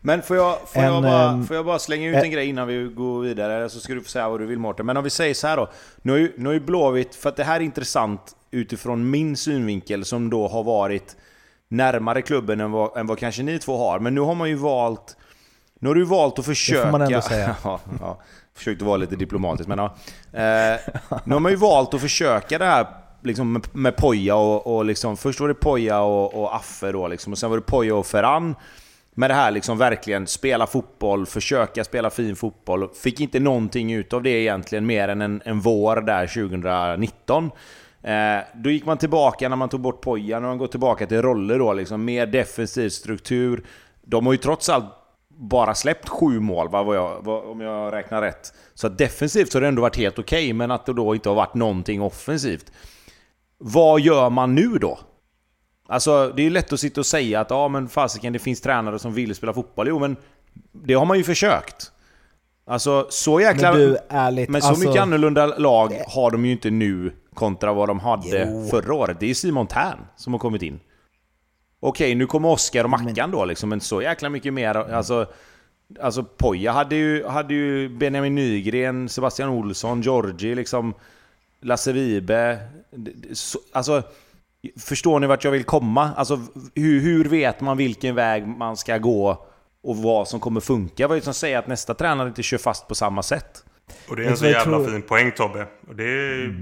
[0.00, 2.30] Men får jag, får, jag En, bara, ehm, får jag bara slänga ut eh, en
[2.30, 3.68] grej innan vi går vidare?
[3.68, 4.86] Så ska du få säga vad du vill Mårten.
[4.86, 5.68] Men om vi säger så här då.
[6.02, 9.36] Nu har ju, nu har ju Blåvitt, för att det här är intressant utifrån min
[9.36, 11.16] synvinkel som då har varit
[11.68, 13.98] närmare klubben än vad, än vad kanske ni två har.
[13.98, 15.16] Men nu har man ju valt...
[15.82, 16.90] Nu har du valt att försöka...
[16.90, 17.56] man ändå säga.
[17.64, 18.20] ja, ja,
[18.54, 19.94] försökte vara lite diplomatisk men ja.
[20.32, 20.80] Eh,
[21.24, 22.86] nu har man ju valt att försöka det här
[23.22, 25.16] liksom med, med Poja och, och liksom...
[25.16, 28.06] Först var det Poja och, och Affe då liksom, och sen var det Poja och
[28.06, 28.54] Ferran.
[29.14, 32.88] Med det här liksom verkligen spela fotboll, försöka spela fin fotboll.
[32.94, 37.50] Fick inte någonting ut av det egentligen mer än en, en vår där 2019.
[38.02, 38.12] Eh,
[38.54, 41.58] då gick man tillbaka när man tog bort Poja, när man går tillbaka till roller
[41.58, 43.64] då, liksom mer defensiv struktur.
[44.02, 44.99] De har ju trots allt
[45.40, 48.54] bara släppt sju mål, va, vad jag, vad, om jag räknar rätt.
[48.74, 51.36] Så defensivt så har det ändå varit helt okej, men att det då inte har
[51.36, 52.72] varit någonting offensivt.
[53.58, 54.98] Vad gör man nu då?
[55.88, 58.60] Alltså, det är ju lätt att sitta och säga att ja, men fasiken, det finns
[58.60, 59.88] tränare som vill spela fotboll.
[59.88, 60.16] Jo, men
[60.72, 61.92] det har man ju försökt.
[62.66, 63.72] Alltså, så jäkla...
[63.72, 64.48] Men du, ärligt.
[64.48, 68.50] Men så alltså, mycket annorlunda lag har de ju inte nu kontra vad de hade
[68.50, 68.68] Jo.
[68.70, 69.16] förra året.
[69.20, 70.80] Det är Simon Tern som har kommit in.
[71.80, 74.74] Okej, nu kommer Oskar och Mackan då liksom, men så jäkla mycket mer.
[74.74, 75.26] Alltså,
[76.00, 80.94] alltså Poja hade ju, hade ju Benjamin Nygren, Sebastian Olsson, Georgi, liksom
[81.60, 82.58] Lasse Vibe.
[83.32, 84.02] Så- Alltså,
[84.78, 86.10] förstår ni vart jag vill komma?
[86.16, 86.40] Alltså,
[86.74, 89.46] hur, hur vet man vilken väg man ska gå
[89.82, 91.08] och vad som kommer funka?
[91.08, 93.64] Vad är det som säger att nästa tränare inte kör fast på samma sätt?
[94.08, 94.88] Och det är en Vet så jävla tror?
[94.90, 95.66] fin poäng Tobbe.
[95.88, 96.54] Och det är,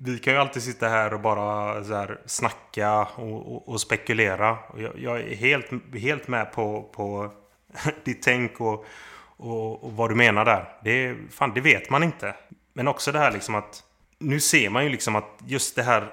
[0.00, 4.58] vi kan ju alltid sitta här och bara så här, snacka och, och, och spekulera.
[4.68, 7.32] Och jag, jag är helt, helt med på, på
[8.04, 8.86] ditt tänk och,
[9.36, 10.68] och, och vad du menar där.
[10.84, 12.34] Det, fan, det vet man inte.
[12.72, 13.82] Men också det här liksom att...
[14.18, 16.12] Nu ser man ju liksom att just det här...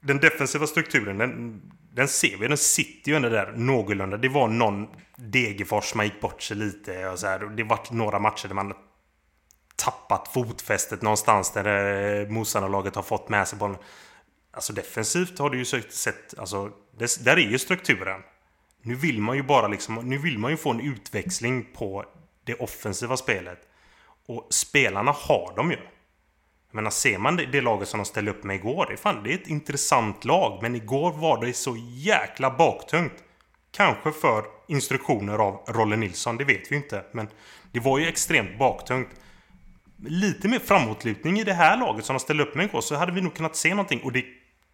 [0.00, 1.62] Den defensiva strukturen, den,
[1.94, 2.48] den ser vi.
[2.48, 4.16] Den sitter ju ändå där någorlunda.
[4.16, 7.08] Det var någon Degerfors man gick bort sig lite.
[7.08, 8.74] Och så här, och det var några matcher där man
[9.78, 11.66] tappat fotfästet någonstans där
[12.20, 13.78] eh, motståndarlaget har fått med sig bollen.
[14.50, 18.22] Alltså defensivt har du ju sett- sett, alltså det, där är ju strukturen.
[18.82, 22.04] Nu vill man ju bara liksom, nu vill man ju få en utväxling på
[22.44, 23.58] det offensiva spelet.
[24.26, 25.76] Och spelarna har de ju.
[26.70, 28.96] Jag menar, ser man det, det laget som de ställde upp med igår, det är,
[28.96, 30.58] fan, det är ett intressant lag.
[30.62, 33.12] Men igår var det så jäkla baktungt.
[33.70, 37.04] Kanske för instruktioner av Rolle Nilsson, det vet vi inte.
[37.12, 37.28] Men
[37.72, 39.08] det var ju extremt baktungt.
[40.06, 43.12] Lite mer framåtlutning i det här laget som de ställde upp med igår så hade
[43.12, 44.00] vi nog kunnat se någonting.
[44.04, 44.24] Och det är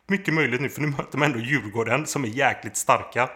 [0.06, 3.30] mycket möjligt nu för nu möter man ändå Djurgården som är jäkligt starka.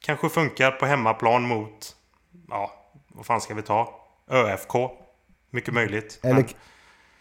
[0.00, 1.96] Kanske funkar på hemmaplan mot,
[2.48, 2.72] ja,
[3.08, 4.00] vad fan ska vi ta?
[4.30, 4.72] ÖFK.
[5.50, 6.18] Mycket möjligt.
[6.22, 6.44] Eller, Men-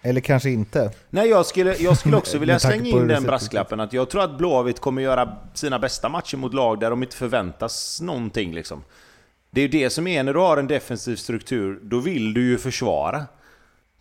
[0.02, 0.92] eller kanske inte.
[1.10, 4.38] Nej, jag skulle, jag skulle också vilja slänga in den brasklappen att jag tror att
[4.38, 8.84] Blåvitt kommer göra sina bästa matcher mot lag där de inte förväntas någonting liksom.
[9.52, 12.42] Det är ju det som är när du har en defensiv struktur, då vill du
[12.42, 13.26] ju försvara.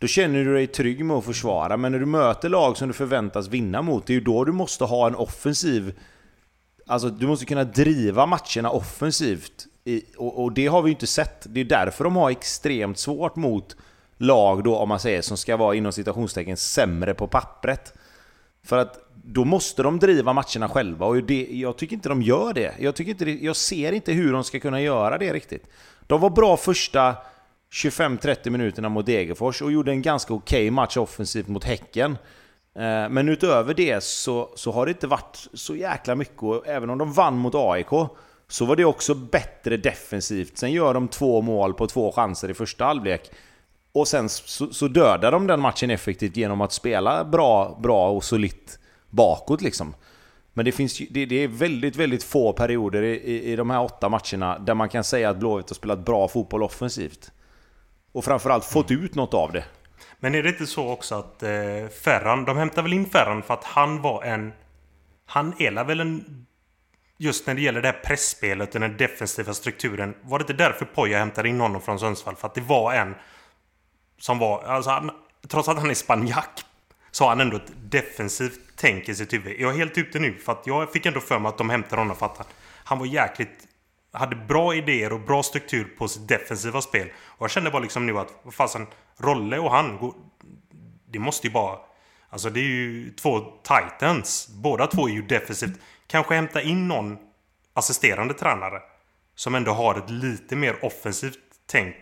[0.02, 2.94] Då känner du dig trygg med att försvara, men när du möter lag som du
[2.94, 5.98] förväntas vinna mot, det är ju då du måste ha en offensiv...
[6.86, 9.66] Alltså du måste kunna driva matcherna offensivt.
[9.84, 11.46] I, och, och det har vi ju inte sett.
[11.48, 13.76] Det är därför de har extremt svårt mot
[14.16, 17.94] lag då, om man säger, som ska vara inom citationstecken sämre på pappret.
[18.64, 22.52] För att då måste de driva matcherna själva och det, jag tycker inte de gör
[22.52, 22.74] det.
[22.78, 25.66] Jag, tycker inte det, jag ser inte hur de ska kunna göra det riktigt.
[26.06, 27.16] De var bra första
[27.72, 32.18] 25-30 minuterna mot Degerfors och gjorde en ganska okej match offensivt mot Häcken.
[32.74, 36.42] Eh, men utöver det så, så har det inte varit så jäkla mycket.
[36.42, 38.10] Och även om de vann mot AIK
[38.48, 40.58] så var det också bättre defensivt.
[40.58, 43.30] Sen gör de två mål på två chanser i första halvlek.
[43.92, 48.24] Och sen så, så dödar de den matchen effektivt genom att spela bra, bra och
[48.24, 48.78] solitt
[49.10, 49.94] bakåt liksom.
[50.52, 53.82] Men det, finns det, det är väldigt, väldigt få perioder i, i, i de här
[53.82, 57.30] åtta matcherna där man kan säga att Blåvitt har spelat bra fotboll offensivt
[58.12, 59.64] och framförallt fått ut något av det.
[60.20, 61.50] Men är det inte så också att eh,
[62.04, 64.52] Ferran, de hämtar väl in Ferran för att han var en...
[65.26, 66.46] Han är väl en...
[67.18, 70.14] Just när det gäller det här pressspelet och den defensiva strukturen.
[70.22, 72.36] Var det inte därför Poja hämtade in honom från Sundsvall?
[72.36, 73.14] För att det var en
[74.18, 74.62] som var...
[74.62, 75.10] Alltså han,
[75.48, 76.64] trots att han är spanjack
[77.10, 79.60] så har han ändå ett defensivt tänk i sitt huvud.
[79.60, 82.02] Jag är helt ute nu för att jag fick ändå för mig att de hämtade
[82.02, 82.46] honom för att han,
[82.84, 83.68] han var jäkligt...
[84.12, 87.08] Hade bra idéer och bra struktur på sitt defensiva spel.
[87.24, 88.86] Och jag kände bara liksom nu att, vad fasen,
[89.18, 90.12] Rolle och han,
[91.06, 91.78] det måste ju bara...
[92.30, 94.48] Alltså det är ju två titans.
[94.48, 95.80] Båda två är ju defensivt.
[96.06, 97.18] Kanske hämta in någon
[97.74, 98.80] assisterande tränare.
[99.34, 101.96] Som ändå har ett lite mer offensivt tänk.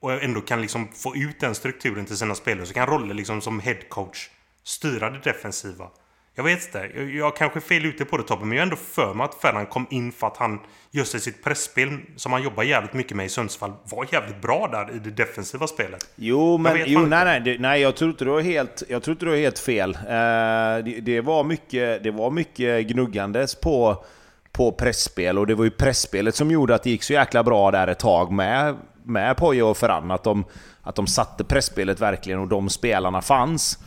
[0.00, 2.66] Och ändå kan liksom få ut den strukturen till sina spelare.
[2.66, 4.28] Så kan Rolle liksom som headcoach
[4.62, 5.90] styra det defensiva.
[6.36, 6.90] Jag vet inte.
[6.94, 9.24] Jag, jag kanske är fel ute på det Tobbe, men jag är ändå för mig
[9.24, 12.92] att Ferran kom in för att han just i sitt pressspel som han jobbar jävligt
[12.92, 16.08] mycket med i Sundsvall var jävligt bra där i det defensiva spelet.
[16.16, 19.12] Jo, men jo, nej, nej, det, nej, jag tror inte du har helt, jag tror
[19.12, 19.90] inte du har helt fel.
[19.90, 24.04] Uh, det, det, var mycket, det var mycket gnuggandes på,
[24.52, 27.70] på pressspel och det var ju pressspelet som gjorde att det gick så jäkla bra
[27.70, 30.10] där ett tag med, med Poja och Ferran.
[30.10, 30.44] Att de,
[30.82, 33.78] att de satte pressspelet verkligen och de spelarna fanns.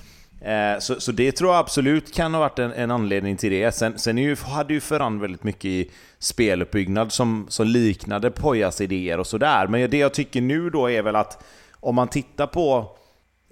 [0.41, 3.71] Eh, så, så det tror jag absolut kan ha varit en, en anledning till det.
[3.71, 9.19] Sen, sen ju, hade ju Ferran väldigt mycket i speluppbyggnad som, som liknade Pojas idéer
[9.19, 9.67] och sådär.
[9.67, 11.43] Men det jag tycker nu då är väl att
[11.79, 12.97] om man tittar på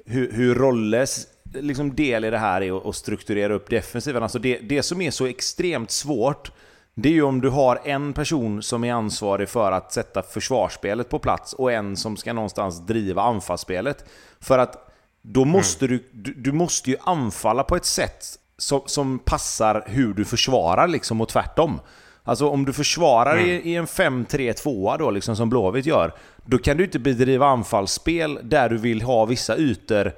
[0.06, 4.24] hur, hur Rolles liksom del i det här är att strukturera upp defensiven.
[4.24, 6.52] Alltså det, det som är så extremt svårt
[6.98, 11.10] det är ju om du har en person som är ansvarig för att sätta försvarsspelet
[11.10, 14.06] på plats och en som ska någonstans driva anfallsspelet.
[14.40, 14.85] För att
[15.28, 15.98] då måste mm.
[15.98, 18.26] du, du, du, måste ju anfalla på ett sätt
[18.58, 21.80] som, som passar hur du försvarar liksom och tvärtom.
[22.24, 23.50] Alltså om du försvarar mm.
[23.50, 26.14] i, i, en 5-3-2 då liksom som Blåvitt gör,
[26.46, 30.14] då kan du inte bedriva anfallsspel där du vill ha vissa ytor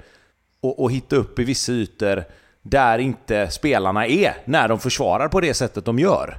[0.60, 2.24] och, och hitta upp i vissa ytor
[2.62, 6.38] där inte spelarna är när de försvarar på det sättet de gör.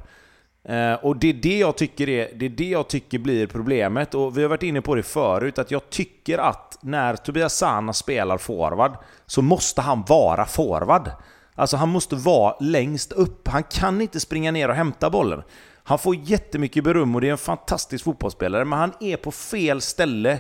[0.64, 4.16] Eh, och det är det, jag tycker är, det är det jag tycker blir problemet.
[4.16, 7.94] Och vi har varit inne på det förut, att jag tycker att när Tobias Sana
[7.94, 8.92] spelar forward
[9.26, 11.12] så måste han vara forward.
[11.56, 13.48] Alltså han måste vara längst upp.
[13.48, 15.44] Han kan inte springa ner och hämta bollen.
[15.84, 19.82] Han får jättemycket beröm och det är en fantastisk fotbollsspelare, men han är på fel
[19.82, 20.40] ställe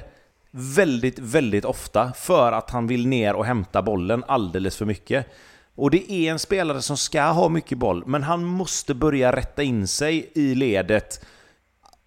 [0.51, 5.25] väldigt, väldigt ofta för att han vill ner och hämta bollen alldeles för mycket.
[5.79, 9.63] Och det är en spelare som ska ha mycket boll, men han måste börja rätta
[9.63, 11.25] in sig i ledet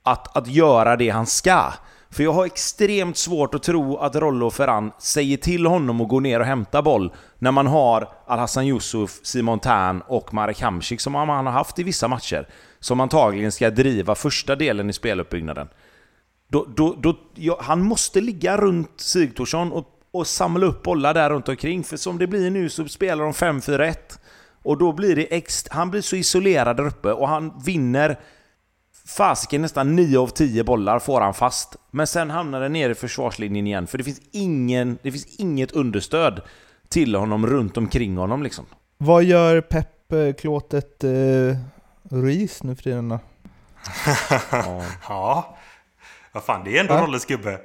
[0.03, 1.73] att, att göra det han ska.
[2.11, 6.21] För jag har extremt svårt att tro att Rollo Ferran säger till honom att gå
[6.21, 11.15] ner och hämta boll när man har Al-Hassan Yusuf, Simon Tern och Marek Hamsik som
[11.15, 12.49] han har haft i vissa matcher.
[12.81, 15.69] Som antagligen ska driva första delen i speluppbyggnaden.
[16.49, 21.31] Då, då, då, ja, han måste ligga runt Sigthorsson och och samla upp bollar där
[21.31, 21.85] runt omkring.
[21.85, 23.95] För som det blir nu så spelar de 5-4-1.
[24.63, 28.19] Och då blir det ex Han blir så isolerad där uppe och han vinner
[29.07, 31.77] fasiken nästan 9 av 10 bollar får han fast.
[31.91, 33.87] Men sen hamnar den nere i försvarslinjen igen.
[33.87, 36.41] För det finns, ingen, det finns inget understöd
[36.89, 38.67] till honom runt omkring honom liksom.
[38.99, 41.11] Vad gör Pep eh, Klåtet eh,
[42.11, 43.19] Ruiz nu för tiden då?
[44.51, 44.83] ja.
[45.09, 45.57] ja.
[46.33, 47.03] Vad fan, det är ändå ja.
[47.03, 47.61] Rolles gubbe.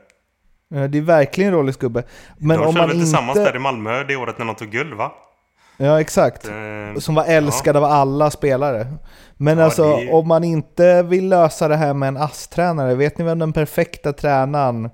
[0.70, 2.04] Det är verkligen Rolles gubbe.
[2.38, 2.98] Men de om man inte...
[2.98, 5.12] tillsammans där i Malmö det året när de tog guld va?
[5.78, 6.50] Ja exakt.
[6.50, 7.80] Uh, Som var älskad ja.
[7.80, 8.88] av alla spelare.
[9.38, 10.12] Men ja, alltså det...
[10.12, 14.14] om man inte vill lösa det här med en ASS-tränare, vet ni vem den perfekta
[14.14, 14.90] tränaren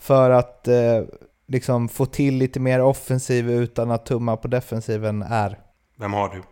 [0.00, 1.02] för att eh,
[1.48, 5.58] liksom få till lite mer offensiv utan att tumma på defensiven är?
[5.98, 6.42] Vem har du?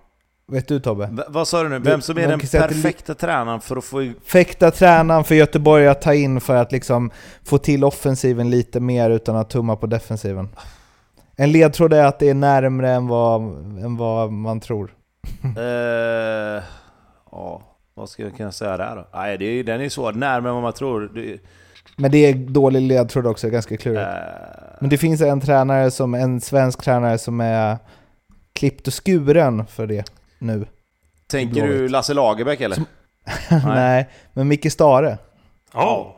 [0.52, 1.08] Vet du Tobbe?
[1.12, 1.78] V vad sa du nu?
[1.78, 3.98] Vem som är den perfekta tränaren för att få...
[3.98, 7.10] Perfekta tränaren för Göteborg att ta in för att liksom
[7.44, 10.48] få till offensiven lite mer utan att tumma på defensiven.
[11.36, 13.40] En ledtråd är att det är närmre än vad,
[13.84, 14.94] än vad man tror.
[15.44, 15.52] uh,
[17.32, 17.62] ja,
[17.94, 19.08] vad ska jag kunna säga där då?
[19.14, 20.12] Nej, det är, den är svår.
[20.12, 21.10] Närmare än vad man tror.
[21.14, 21.38] Det...
[21.96, 24.00] Men det är dålig ledtråd också, ganska klurigt.
[24.00, 24.06] Uh...
[24.80, 27.78] Men det finns en tränare som, en svensk tränare som är
[28.52, 30.04] klippt och skuren för det
[30.38, 30.66] nu.
[31.26, 32.76] Tänker du Lasse Lagerbäck eller?
[32.76, 32.86] Som...
[33.64, 35.18] Nej, men Micke Stare.
[35.72, 36.12] Ja.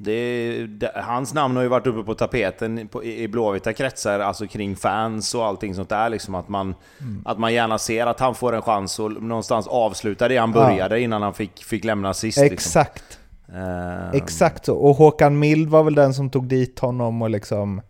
[0.00, 4.46] Det, det, hans namn har ju varit uppe på tapeten på, i blåvita kretsar, alltså
[4.46, 6.08] kring fans och allting sånt där.
[6.08, 7.22] Liksom att, man, mm.
[7.24, 10.98] att man gärna ser att han får en chans att någonstans avsluta det han började
[10.98, 11.04] ja.
[11.04, 12.38] innan han fick, fick lämna sist.
[12.38, 12.54] Liksom.
[12.54, 13.18] Exakt.
[13.46, 13.62] Liksom.
[13.62, 14.76] Uh, Exakt så.
[14.76, 17.80] Och Håkan Mild var väl den som tog dit honom och liksom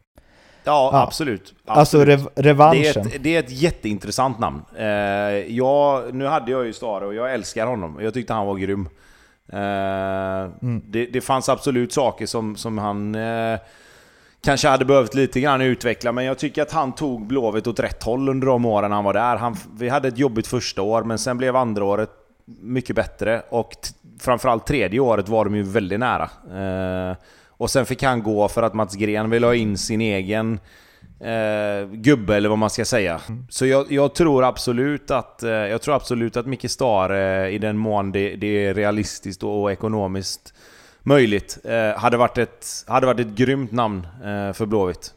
[0.64, 1.02] Ja, ja.
[1.02, 2.82] Absolut, Alltså rev revanschen.
[2.82, 4.62] Det är, ett, det är ett jätteintressant namn.
[4.76, 4.86] Eh,
[5.56, 7.98] jag, nu hade jag ju Stare och jag älskar honom.
[8.00, 8.88] Jag tyckte han var grym.
[9.52, 9.58] Eh,
[10.62, 10.82] mm.
[10.84, 13.14] det, det fanns absolut saker som, som han...
[13.14, 13.58] Eh,
[14.44, 18.02] kanske hade behövt lite grann utveckla, men jag tycker att han tog Blåvitt åt rätt
[18.02, 19.36] håll under de åren han var där.
[19.36, 22.10] Han, vi hade ett jobbigt första år, men sen blev andra året
[22.60, 23.42] mycket bättre.
[23.48, 23.70] Och
[24.20, 26.30] framförallt tredje året var de ju väldigt nära.
[27.10, 27.16] Eh,
[27.58, 30.60] och sen fick han gå för att Mats Gren ville ha in sin egen
[31.20, 33.20] eh, gubbe, eller vad man ska säga.
[33.28, 33.46] Mm.
[33.50, 37.58] Så jag, jag, tror absolut att, eh, jag tror absolut att Micke Stare, eh, i
[37.58, 40.54] den mån det, det är realistiskt och ekonomiskt
[41.02, 45.14] möjligt, eh, hade, varit ett, hade varit ett grymt namn eh, för Blåvitt.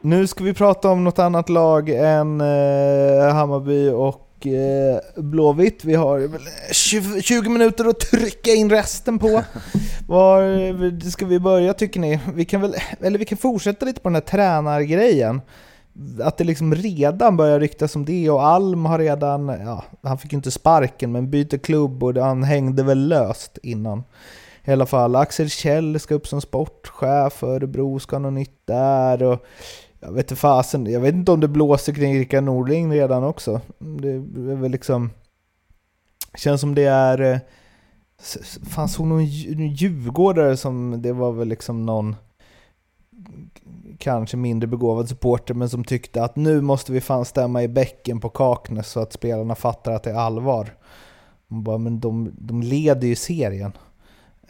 [0.00, 5.84] Nu ska vi prata om något annat lag än eh, Hammarby och eh, Blåvitt.
[5.84, 6.30] Vi har
[6.72, 9.42] 20, 20, minuter att trycka in resten på.
[10.06, 12.20] Var ska vi börja tycker ni?
[12.34, 15.40] Vi kan väl, eller vi kan fortsätta lite på den här tränargrejen.
[16.22, 20.32] Att det liksom redan börjar ryktas om det och Alm har redan, ja, han fick
[20.32, 24.02] ju inte sparken men byter klubb och han hängde väl löst innan.
[24.64, 29.22] I alla fall, Axel Kjell ska upp som sportchef, Örebro ska ha något nytt där
[29.22, 29.46] och
[30.02, 33.60] jag vet inte fasen, jag vet inte om det blåser kring Rickard Norling redan också.
[33.78, 35.10] Det är väl liksom,
[36.34, 37.38] känns som det är, eh,
[38.18, 42.16] Fanns fan såg någon djurgårdare som, det var väl liksom någon
[43.98, 48.20] kanske mindre begåvad supporter men som tyckte att nu måste vi fan stämma i bäcken
[48.20, 50.76] på Kaknäs så att spelarna fattar att det är allvar.
[51.48, 53.72] Man bara, men de, de leder ju serien.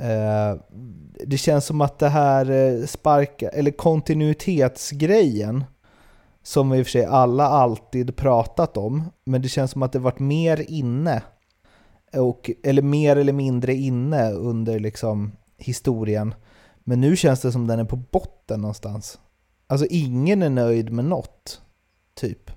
[0.03, 0.57] Eh,
[1.27, 5.65] det känns som att det här eh, sparka, eller kontinuitetsgrejen,
[6.43, 9.93] som vi i och för sig alla alltid pratat om, men det känns som att
[9.93, 11.23] det varit mer inne,
[12.13, 16.35] och, eller mer eller mindre inne under liksom historien.
[16.85, 19.19] Men nu känns det som den är på botten någonstans.
[19.67, 21.61] Alltså ingen är nöjd med något,
[22.15, 22.51] typ.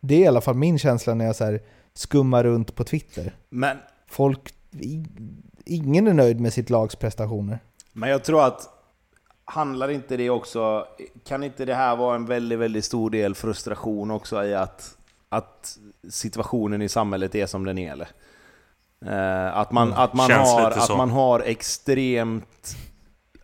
[0.00, 1.58] Det är i alla fall min känsla när jag så
[1.94, 3.36] skummar runt på Twitter.
[3.50, 3.76] Men...
[4.06, 4.54] Folk
[5.64, 7.58] ingen är nöjd med sitt lags prestationer.
[7.92, 8.68] Men jag tror att
[9.44, 10.86] handlar inte det också,
[11.24, 14.96] kan inte det här vara en väldigt, väldigt stor del frustration också i att,
[15.28, 15.78] att
[16.10, 17.92] situationen i samhället är som den är?
[17.92, 18.08] Eller?
[19.06, 19.98] Eh, att, man, mm.
[19.98, 22.76] att, man har, att man har extremt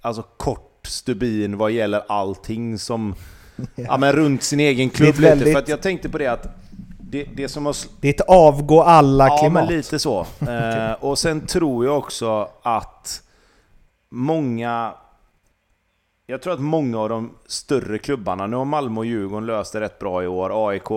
[0.01, 3.15] alltså, kort stubin vad gäller allting som...
[3.57, 3.65] ja.
[3.75, 5.39] ja men runt sin egen klubb väldigt...
[5.39, 5.53] lite.
[5.53, 6.47] För att jag tänkte på det att
[7.11, 7.77] det, det, som har...
[8.01, 9.71] det är ett avgå alla-klimat.
[9.71, 10.21] Ja, lite så.
[10.41, 13.23] eh, och sen tror jag också att
[14.09, 14.95] många...
[16.27, 19.81] Jag tror att många av de större klubbarna, nu har Malmö och Djurgården löst det
[19.81, 20.69] rätt bra i år.
[20.69, 20.91] AIK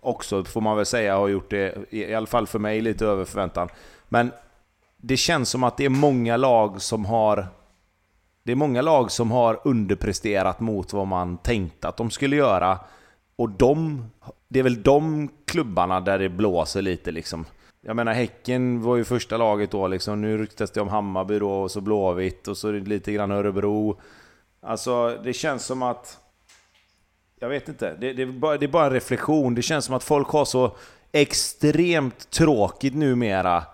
[0.00, 3.24] också, får man väl säga, har gjort det, i alla fall för mig, lite över
[3.24, 3.68] förväntan.
[4.08, 4.32] Men
[4.96, 7.46] det känns som att det är många lag som har
[8.42, 12.78] det är många lag som har underpresterat mot vad man tänkte att de skulle göra.
[13.40, 14.04] Och de
[14.48, 17.44] det är väl de klubbarna där det blåser lite liksom.
[17.80, 20.20] Jag menar Häcken var ju första laget då liksom.
[20.20, 24.00] Nu ryktas det om Hammarby då och så Blåvitt och så lite grann Örebro.
[24.62, 26.18] Alltså det känns som att...
[27.38, 27.96] Jag vet inte.
[28.00, 29.54] Det, det, är bara, det är bara en reflektion.
[29.54, 30.76] Det känns som att folk har så
[31.12, 33.64] extremt tråkigt numera.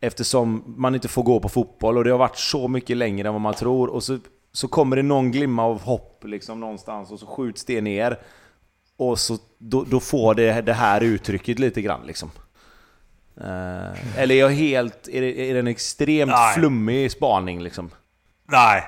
[0.00, 3.34] Eftersom man inte får gå på fotboll och det har varit så mycket längre än
[3.34, 3.88] vad man tror.
[3.88, 4.18] Och så,
[4.52, 8.18] så kommer det någon glimma av hopp liksom någonstans och så skjuts det ner.
[8.96, 12.30] Och så, då, då får det det här uttrycket lite grann liksom.
[13.40, 15.08] Uh, eller är jag helt...
[15.08, 16.54] Är det, är det en extremt Nej.
[16.54, 17.90] flummig spaning liksom?
[18.48, 18.84] Nej.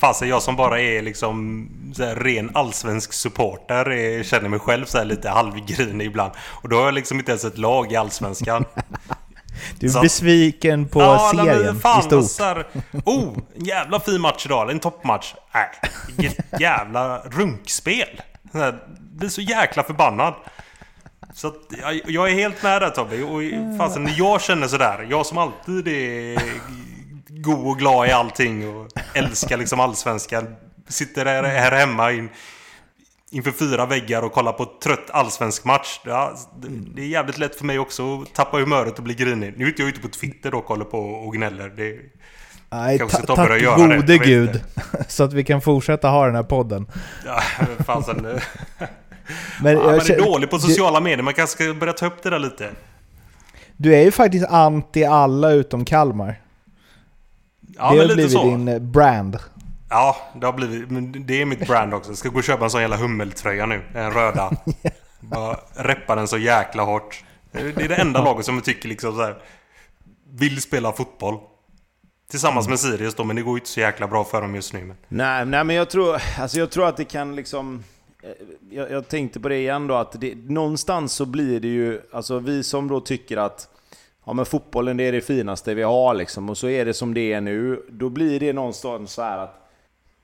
[0.00, 4.84] Fasen jag som bara är liksom så här, ren allsvensk supporter är, känner mig själv
[4.84, 6.32] så lite halvgrinig ibland.
[6.38, 8.64] Och då har jag liksom inte ens ett lag i allsvenskan.
[9.78, 10.00] Du är så.
[10.00, 12.30] besviken på ja, serien fan, i stort.
[12.30, 12.66] Så här,
[13.04, 14.70] oh, en jävla fin match idag.
[14.70, 15.34] En toppmatch.
[15.54, 15.68] Nej,
[16.06, 18.20] vilket jävla runkspel.
[18.52, 20.34] Jag blir så jäkla förbannad.
[21.34, 23.22] Så att, jag, jag är helt med där Tobbe.
[23.22, 23.42] Och
[23.78, 26.40] fasen, när jag känner sådär, jag som alltid är
[27.28, 30.56] god och glad i allting och älskar liksom allsvenskan.
[30.88, 32.28] Sitter här, här hemma in,
[33.30, 36.00] inför fyra väggar och kollar på trött allsvensk match.
[36.04, 36.34] Ja,
[36.94, 39.54] det är jävligt lätt för mig också att tappa humöret och bli grinig.
[39.56, 41.68] Nu är inte jag ute på Twitter och kollar på och gnäller.
[41.68, 41.98] Det,
[42.72, 44.62] Nej, ta tack gode det, gud.
[45.08, 46.86] Så att vi kan fortsätta ha den här podden.
[47.26, 47.42] Ja,
[47.84, 48.16] fasen.
[49.62, 52.30] men ja, man är dålig på sociala medier, man kanske ska börja ta upp det
[52.30, 52.70] där lite.
[53.76, 56.40] Du är ju faktiskt anti alla utom Kalmar.
[57.76, 58.44] Ja, det har blivit så.
[58.44, 59.38] din eh, brand.
[59.90, 60.88] Ja, det har blivit.
[61.26, 62.10] Det är mitt brand också.
[62.10, 63.82] Jag ska gå och köpa en sån jävla hummeltröja nu.
[63.94, 64.50] En röda.
[65.20, 67.24] Bara reppa den så jäkla hårt.
[67.52, 69.36] Det är det enda laget som jag tycker liksom så här,
[70.30, 71.38] vill spela fotboll.
[72.30, 74.72] Tillsammans med Sirius då, men det går ju inte så jäkla bra för dem just
[74.72, 74.80] nu.
[74.80, 74.96] Men...
[75.08, 77.84] Nej, nej, men jag tror, alltså jag tror att det kan liksom...
[78.22, 78.30] Eh,
[78.70, 82.00] jag, jag tänkte på det igen då, att det, någonstans så blir det ju...
[82.12, 83.68] Alltså vi som då tycker att
[84.26, 87.14] ja, men fotbollen det är det finaste vi har liksom, och så är det som
[87.14, 87.82] det är nu.
[87.88, 89.68] Då blir det någonstans så här att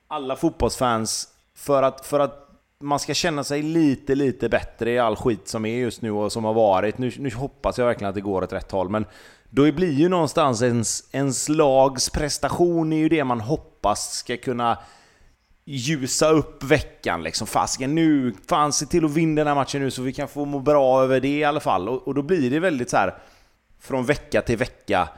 [0.09, 2.47] alla fotbollsfans, för att, för att
[2.81, 6.33] man ska känna sig lite, lite bättre i all skit som är just nu och
[6.33, 6.99] som har varit.
[6.99, 9.05] Nu, nu hoppas jag verkligen att det går åt rätt håll, men
[9.57, 14.79] då blir ju någonstans ens, ens lags prestation är ju det man hoppas ska kunna
[15.65, 17.47] ljusa upp veckan liksom.
[17.47, 20.45] Fasiken nu, fan se till att vinna den här matchen nu så vi kan få
[20.45, 21.89] må bra över det i alla fall.
[21.89, 23.15] Och, och då blir det väldigt så här
[23.81, 25.09] från vecka till vecka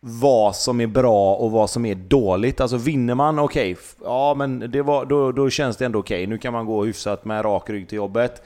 [0.00, 2.60] vad som är bra och vad som är dåligt.
[2.60, 6.22] Alltså vinner man, okej, okay, ja men det var, då, då känns det ändå okej.
[6.22, 6.26] Okay.
[6.26, 8.42] Nu kan man gå hyfsat med rak rygg till jobbet.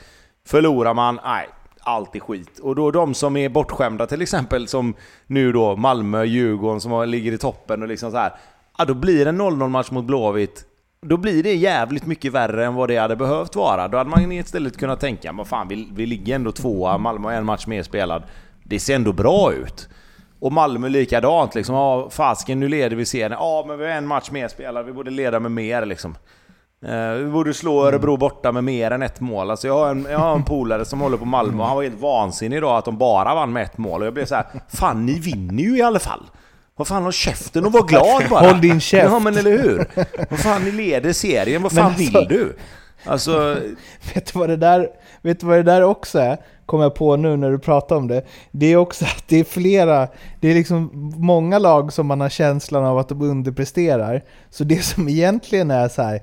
[0.47, 1.49] Förlorar man, nej,
[1.83, 2.59] allt är skit.
[2.59, 4.95] Och då de som är bortskämda till exempel, som
[5.27, 8.33] nu då Malmö, Djurgården som ligger i toppen och liksom så här.
[8.79, 10.65] Ja, då blir det en 0-0 match mot Blåvitt.
[11.07, 13.89] Då blir det jävligt mycket värre än vad det hade behövt vara.
[13.89, 17.35] Då hade man istället kunnat tänka, vad fan, vi, vi ligger ändå tvåa, Malmö har
[17.35, 18.23] en match mer spelad.
[18.65, 19.89] Det ser ändå bra ut.
[20.39, 21.75] Och Malmö likadant liksom.
[21.75, 23.33] Ja, fasken nu leder vi serien.
[23.33, 24.87] Ja, men vi har en match mer spelad.
[24.87, 26.15] Vi borde leda med mer liksom.
[26.85, 29.51] Eh, vi borde slå Örebro borta med mer än ett mål.
[29.51, 31.83] Alltså jag har en, jag har en polare som håller på Malmö och han var
[31.83, 34.01] helt vansinnig idag att de bara vann med ett mål.
[34.01, 36.23] Och jag blev så här, fan ni vinner ju i alla fall.
[36.77, 38.47] Vad fan, håll käften och var glad bara.
[38.47, 39.13] Håll din käft.
[39.13, 39.87] Ja men eller hur?
[40.31, 41.63] Vad fan, ni leder serien.
[41.63, 42.57] Vad fan alltså, vill du?
[43.05, 43.57] Alltså...
[44.15, 44.89] Vet du vad det där,
[45.23, 46.39] vet du vad det där också är?
[46.67, 48.25] Kommer jag på nu när du pratar om det.
[48.51, 50.09] Det är också att det är flera,
[50.41, 54.23] det är liksom många lag som man har känslan av att de underpresterar.
[54.51, 56.21] Så det som egentligen är så här,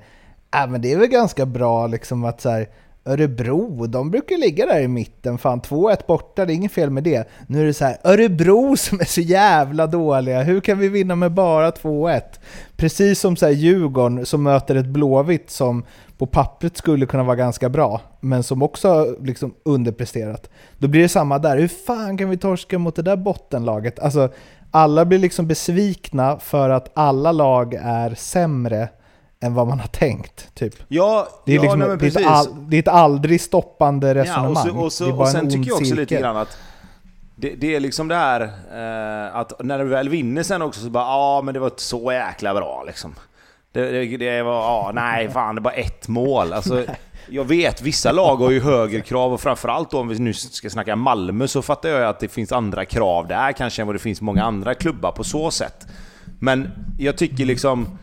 [0.56, 2.68] äh, men det är väl ganska bra liksom att så här,
[3.04, 5.38] Örebro, de brukar ligga där i mitten.
[5.38, 7.28] Fan, 2-1 borta, det är inget fel med det.
[7.46, 11.16] Nu är det så här, Örebro som är så jävla dåliga, hur kan vi vinna
[11.16, 12.22] med bara 2-1?
[12.76, 15.84] Precis som så här Djurgården som möter ett Blåvitt som
[16.18, 20.50] på pappret skulle kunna vara ganska bra, men som också har liksom underpresterat.
[20.78, 23.98] Då blir det samma där, hur fan kan vi torska mot det där bottenlaget?
[23.98, 24.28] Alltså,
[24.70, 28.88] alla blir liksom besvikna för att alla lag är sämre
[29.40, 30.54] än vad man har tänkt.
[30.54, 30.74] Typ.
[30.88, 34.66] Ja, det, är ja, liksom, nej, det, är all, det, är ett aldrig stoppande resonemang.
[34.66, 36.00] Ja, och, så, och, så, och sen tycker jag också cirkel.
[36.00, 36.58] lite grann att
[37.36, 40.90] det, det, är liksom det här eh, att när du väl vinner sen också så
[40.90, 43.14] bara ja men det var så jäkla bra liksom.
[43.72, 46.52] Det, det, det var, ja nej fan det var ett mål.
[46.52, 46.84] Alltså,
[47.28, 50.70] jag vet, vissa lag har ju högre krav och framförallt då om vi nu ska
[50.70, 54.00] snacka Malmö så fattar jag att det finns andra krav där kanske än vad det
[54.00, 55.86] finns många andra klubbar på så sätt.
[56.38, 57.98] Men jag tycker liksom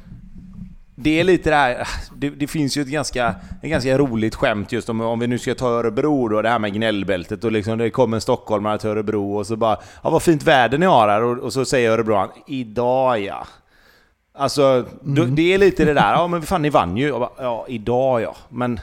[0.99, 4.71] det är lite det här, det, det, finns ju ett ganska, ett ganska roligt skämt
[4.71, 7.77] just om, om vi nu ska ta Örebro då, det här med gnällbältet och liksom
[7.77, 11.07] det kommer en stockholmare till Örebro och så bara Ja vad fint väder ni har
[11.07, 13.47] här och, och så säger Örebro han Idag ja.
[14.33, 15.35] Alltså mm.
[15.35, 17.11] det är lite det där, ja men fan ni vann ju.
[17.11, 18.35] Bara, ja idag ja.
[18.49, 18.79] Men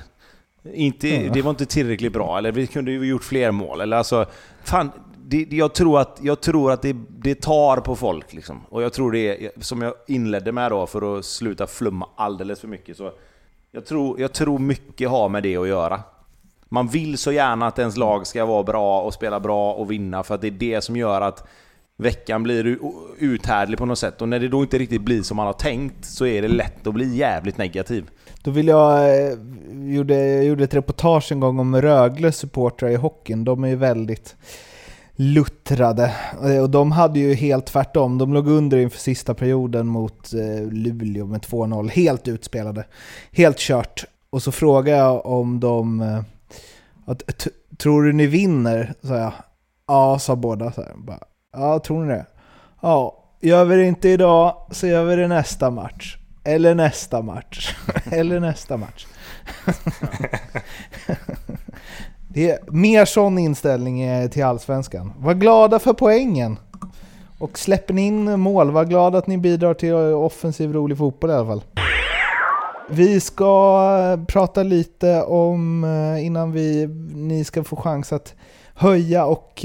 [0.74, 3.80] inte, det var inte tillräckligt bra, eller vi kunde ju gjort fler mål.
[3.80, 4.26] Eller alltså,
[4.64, 4.90] fan,
[5.26, 8.32] det, jag tror att, jag tror att det, det tar på folk.
[8.32, 8.60] Liksom.
[8.68, 12.60] Och jag tror det är, som jag inledde med då, för att sluta flumma alldeles
[12.60, 13.12] för mycket, så
[13.72, 16.00] jag tror, jag tror mycket har med det att göra.
[16.68, 20.22] Man vill så gärna att ens lag ska vara bra och spela bra och vinna,
[20.22, 21.48] för att det är det som gör att
[21.96, 22.78] veckan blir
[23.18, 24.22] uthärdlig på något sätt.
[24.22, 26.86] Och när det då inte riktigt blir som man har tänkt, så är det lätt
[26.86, 28.10] att bli jävligt negativ.
[28.42, 29.38] Då vill jag, eh,
[29.72, 33.44] gjorde, jag gjorde ett reportage en gång om Rögle supportrar i hockeyn.
[33.44, 34.36] De är ju väldigt
[35.16, 36.14] luttrade.
[36.44, 38.18] Eh, och de hade ju helt tvärtom.
[38.18, 41.88] De låg under inför sista perioden mot eh, Luleå med 2-0.
[41.90, 42.84] Helt utspelade.
[43.32, 44.04] Helt kört.
[44.30, 46.00] Och så frågade jag om de...
[46.00, 46.20] Eh,
[47.06, 47.46] att,
[47.78, 48.94] tror du ni vinner?
[49.02, 49.32] sa jag.
[49.86, 50.72] Ja, sa båda.
[50.72, 50.84] Så.
[50.96, 51.20] Bara,
[51.52, 52.26] ja, tror ni det?
[52.82, 56.16] Ja, gör vi det inte idag så gör vi det nästa match.
[56.44, 57.76] Eller nästa match.
[58.12, 59.06] Eller nästa match.
[62.34, 65.12] Det är mer sån inställning eh, till Allsvenskan.
[65.18, 66.58] Var glada för poängen!
[67.38, 71.30] Och släpper ni in mål, var glada att ni bidrar till eh, offensiv rolig fotboll
[71.30, 71.64] i alla fall.
[72.90, 75.84] Vi ska eh, prata lite om,
[76.20, 78.34] innan vi, ni ska få chans att
[78.74, 79.64] höja och,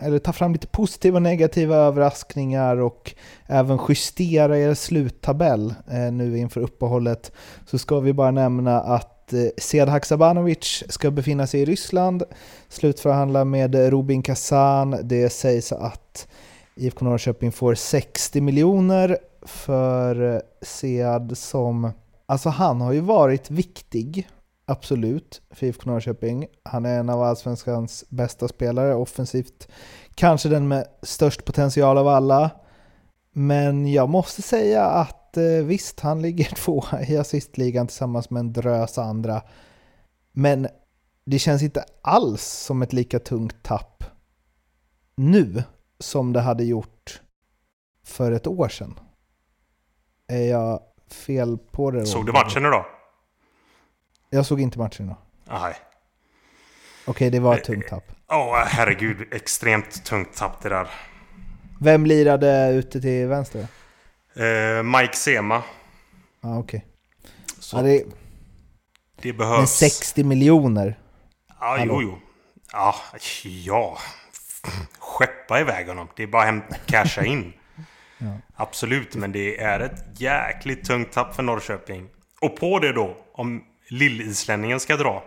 [0.00, 3.14] eller ta fram lite positiva och negativa överraskningar och
[3.46, 5.74] även justera er sluttabell
[6.12, 7.32] nu inför uppehållet,
[7.66, 12.22] så ska vi bara nämna att Eh, Sead Haksabanovic ska befinna sig i Ryssland,
[12.68, 14.96] slutförhandla med Rubin Kazan.
[15.02, 16.28] Det sägs att
[16.76, 21.90] IFK Norrköping får 60 miljoner för eh, Sead som...
[22.26, 24.28] Alltså han har ju varit viktig,
[24.66, 26.46] absolut, för IFK Norrköping.
[26.62, 29.68] Han är en av allsvenskans bästa spelare, offensivt
[30.14, 32.50] kanske den med störst potential av alla.
[33.32, 38.52] Men jag måste säga att eh, visst, han ligger tvåa i assistligan tillsammans med en
[38.52, 39.42] drös andra.
[40.32, 40.68] Men
[41.26, 44.04] det känns inte alls som ett lika tungt tapp
[45.16, 45.62] nu
[45.98, 47.20] som det hade gjort
[48.06, 48.98] för ett år sedan.
[50.28, 50.80] Är jag
[51.10, 52.06] fel på det.
[52.06, 52.84] Såg du matchen idag?
[54.30, 55.16] Jag såg inte matchen idag.
[55.48, 55.74] Nej.
[57.06, 58.04] Okej, det var ett tungt tapp.
[58.28, 59.28] Åh, herregud.
[59.32, 60.88] Extremt tungt tapp det där.
[61.80, 63.66] Vem lirade ute till vänster?
[64.36, 65.62] Eh, Mike Sema.
[66.40, 66.84] Ja, okej.
[67.58, 68.04] Så Ja, det
[69.22, 69.70] det men behövs...
[69.70, 70.98] 60 miljoner.
[71.48, 72.02] Ja, Hallå.
[72.02, 72.18] jo, jo.
[72.72, 72.94] Ja,
[73.44, 73.98] ja.
[74.98, 76.08] Skeppa iväg honom.
[76.16, 77.52] Det är bara hem casha in.
[78.18, 78.26] Ja.
[78.56, 82.08] Absolut, men det är ett jäkligt tungt tapp för Norrköping.
[82.40, 85.24] Och på det då, om lillislänningen ska dra.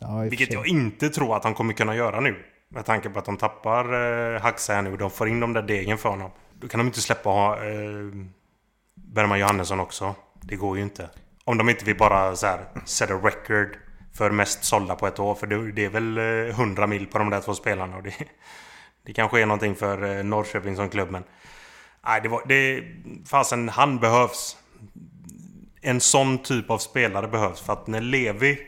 [0.00, 2.44] Ja, Vilket jag inte tror att han kommer kunna göra nu.
[2.68, 3.84] Med tanke på att de tappar
[4.34, 6.30] eh, Haxa här nu de får in de där degen för honom.
[6.60, 8.10] Då kan de inte släppa ha, eh,
[8.94, 10.14] Bergman Johannesson också.
[10.40, 11.10] Det går ju inte.
[11.44, 13.78] Om de inte vill bara så här set a record
[14.12, 15.34] för mest sålda på ett år.
[15.34, 17.96] För det, det är väl eh, 100 mil på de där två spelarna.
[17.96, 18.14] Och det,
[19.02, 21.10] det kanske är någonting för eh, Norrköping som klubb.
[21.10, 21.24] Men
[22.04, 22.42] nej, det var...
[22.46, 22.84] Det,
[23.26, 24.56] fasen, han behövs.
[25.80, 27.60] En sån typ av spelare behövs.
[27.60, 28.58] För att när Levi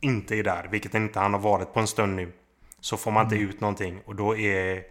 [0.00, 2.32] inte är där, vilket inte han har varit på en stund nu.
[2.80, 4.00] Så får man inte ut någonting.
[4.06, 4.82] Och då är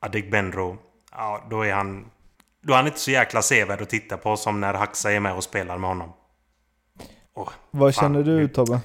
[0.00, 0.78] Adegbenro...
[1.12, 2.06] Ja, då är han...
[2.62, 5.34] Då är han inte så jäkla sevärd att titta på som när Haxa är med
[5.34, 6.12] och spelar med honom.
[7.34, 8.80] Åh, Vad fan, känner du nu- Tobbe?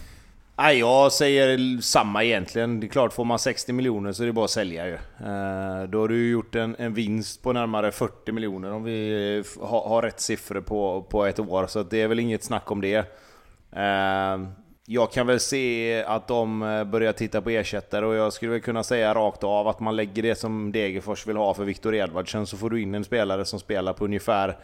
[0.57, 2.79] Nej, jag säger samma egentligen.
[2.79, 4.93] Det är klart, får man 60 miljoner så är det bara att sälja ju.
[4.93, 9.37] Eh, då har du ju gjort en, en vinst på närmare 40 miljoner om vi
[9.59, 11.67] eh, har, har rätt siffror på, på ett år.
[11.67, 12.97] Så det är väl inget snack om det.
[14.87, 18.61] Jag kan väl se att de eh, börjar titta på ersättare och jag skulle väl
[18.61, 22.47] kunna säga rakt av att man lägger det som Degerfors vill ha för Viktor Edvardsen
[22.47, 24.57] så får du in en spelare som spelar på ungefär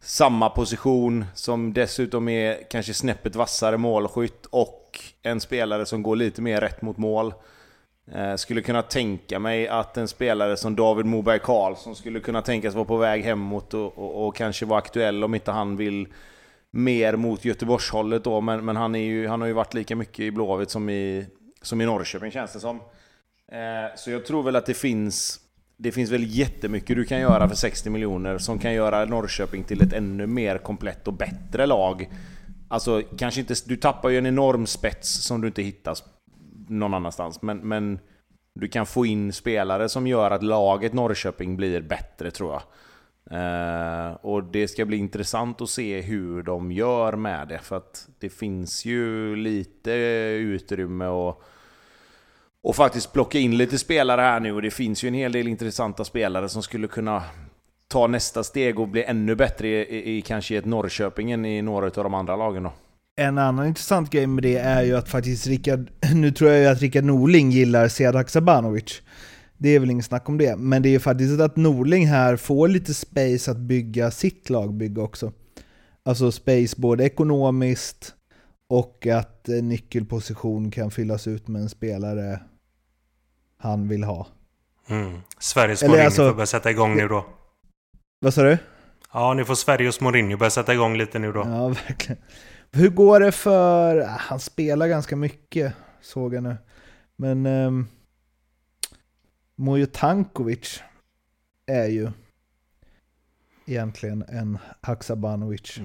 [0.00, 6.42] samma position som dessutom är kanske snäppet vassare målskytt och en spelare som går lite
[6.42, 7.34] mer rätt mot mål.
[8.14, 12.74] Eh, skulle kunna tänka mig att en spelare som David Moberg Karlsson skulle kunna tänkas
[12.74, 16.08] vara på väg hemåt och, och, och kanske vara aktuell om inte han vill
[16.72, 18.40] mer mot Göteborgshållet då.
[18.40, 21.26] Men, men han, är ju, han har ju varit lika mycket i Blåvitt som i,
[21.62, 22.76] som i Norrköping känns det som.
[23.52, 25.42] Eh, så jag tror väl att det finns
[25.82, 29.82] det finns väl jättemycket du kan göra för 60 miljoner som kan göra Norrköping till
[29.82, 32.10] ett ännu mer komplett och bättre lag.
[32.68, 33.54] Alltså, kanske inte...
[33.66, 35.96] Du tappar ju en enorm spets som du inte hittar
[36.68, 37.42] någon annanstans.
[37.42, 37.98] Men, men
[38.54, 42.62] du kan få in spelare som gör att laget Norrköping blir bättre, tror jag.
[43.30, 47.58] Eh, och det ska bli intressant att se hur de gör med det.
[47.58, 49.92] För att det finns ju lite
[50.40, 51.42] utrymme och
[52.62, 55.48] och faktiskt plocka in lite spelare här nu och det finns ju en hel del
[55.48, 57.22] intressanta spelare som skulle kunna
[57.88, 61.62] ta nästa steg och bli ännu bättre i, i, i kanske ett Norrköping än i
[61.62, 62.72] några av de andra lagen då.
[63.16, 66.66] En annan intressant grej med det är ju att faktiskt Rickard, nu tror jag ju
[66.66, 69.02] att Rickard Norling gillar Sead Haksabanovic.
[69.62, 72.36] Det är väl inget snack om det, men det är ju faktiskt att Norling här
[72.36, 75.32] får lite space att bygga sitt lagbygge också.
[76.04, 78.14] Alltså space både ekonomiskt
[78.68, 82.40] och att nyckelposition kan fyllas ut med en spelare
[83.58, 84.26] han vill ha.
[84.88, 85.20] Mm.
[85.38, 87.26] Sveriges Eller Mourinho alltså- får börja sätta igång nu då.
[88.20, 88.58] Vad sa du?
[89.12, 91.40] Ja, nu får Sveriges Mourinho börja sätta igång lite nu då.
[91.40, 92.22] Ja, verkligen.
[92.72, 94.00] Hur går det för...
[94.00, 96.56] ah, Han spelar ganska mycket, såg jag nu.
[97.16, 97.46] Men...
[97.46, 97.88] Um,
[99.56, 100.82] Mojo Tankovic
[101.66, 102.10] är ju
[103.66, 105.78] egentligen en Haksabanovic.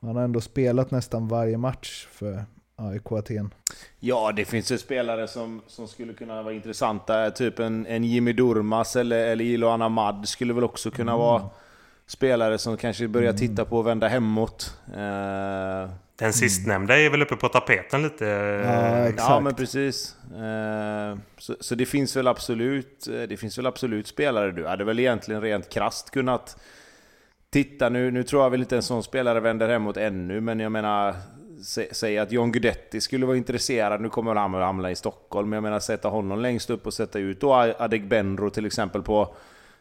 [0.00, 2.44] Han har ändå spelat nästan varje match för
[2.76, 3.54] AIK Aten.
[4.00, 7.30] Ja, det finns ju spelare som, som skulle kunna vara intressanta.
[7.30, 11.48] Typ en, en Jimmy Durmas eller, eller Iloan Ahmad skulle väl också kunna vara
[12.06, 14.78] spelare som kanske börjar titta på att vända hemåt.
[14.94, 18.24] Eh, Den sistnämnda är väl uppe på tapeten lite.
[18.64, 19.28] Ja, exakt.
[19.30, 20.16] Ja men precis.
[20.32, 24.84] Eh, Så, så det finns väl absolut eh, Det finns väl absolut spelare du hade
[24.84, 26.56] väl egentligen rent krasst kunnat
[27.50, 30.72] Titta nu, nu tror jag väl inte en sån spelare vänder hemåt ännu men jag
[30.72, 31.14] menar
[31.60, 35.48] sä- Säg att John Guidetti skulle vara intresserad, nu kommer han att hamna i Stockholm
[35.50, 39.34] men jag menar sätta honom längst upp och sätta ut då Adegbenro till exempel på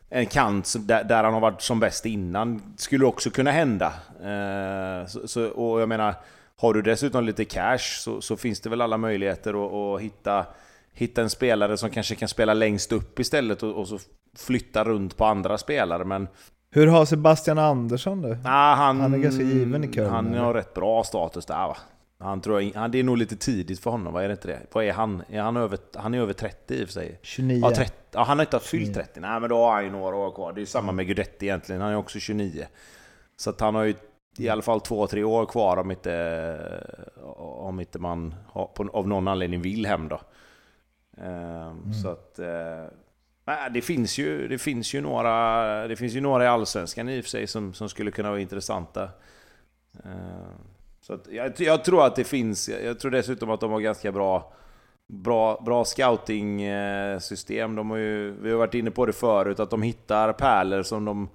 [0.10, 3.94] en kant där, där han har varit som bäst innan skulle också kunna hända.
[4.22, 6.16] Eh, så, så, och jag menar,
[6.58, 10.46] har du dessutom lite cash så, så finns det väl alla möjligheter att, att hitta,
[10.94, 14.00] hitta en spelare som kanske kan spela längst upp istället och, och så
[14.38, 16.06] flytta runt på andra spelare.
[16.06, 16.28] Men
[16.72, 18.36] Hur har Sebastian Andersson det?
[18.44, 21.78] nah, han, Han är ganska given i Köln, Han har rätt bra status där va?
[22.18, 24.48] Han tror jag, han, det är nog lite tidigt för honom, vad är det inte
[24.48, 24.60] det?
[24.72, 25.24] Vad är han?
[25.30, 27.20] Är han, över, han är över 30 i och för sig.
[27.22, 27.60] 29.
[27.64, 29.20] Ja, 30, ja, han har inte fyllt 30.
[29.20, 30.54] Nej, men då har han ju några år kvar.
[30.54, 31.82] Det är samma med Guidetti egentligen.
[31.82, 32.68] Han är också 29.
[33.38, 33.96] Så att han har ju
[34.38, 36.70] i alla fall två, tre år kvar om inte,
[37.38, 38.36] om inte man
[38.94, 40.22] av någon anledning vill hem då.
[41.18, 42.40] Ehm, Så att...
[42.40, 42.86] eh,
[43.48, 47.20] Nej, det finns ju, det finns ju några, det finns ju några i Allsvenskan i
[47.20, 49.10] och för sig som, som skulle kunna vara intressanta.
[51.06, 54.12] Så att jag, jag, tror att det finns, jag tror dessutom att de har ganska
[54.12, 54.54] bra,
[55.08, 57.72] bra, bra scouting-system.
[57.72, 60.84] Eh, de har ju, vi har varit inne på det förut, att de hittar pärlor
[60.84, 61.30] som de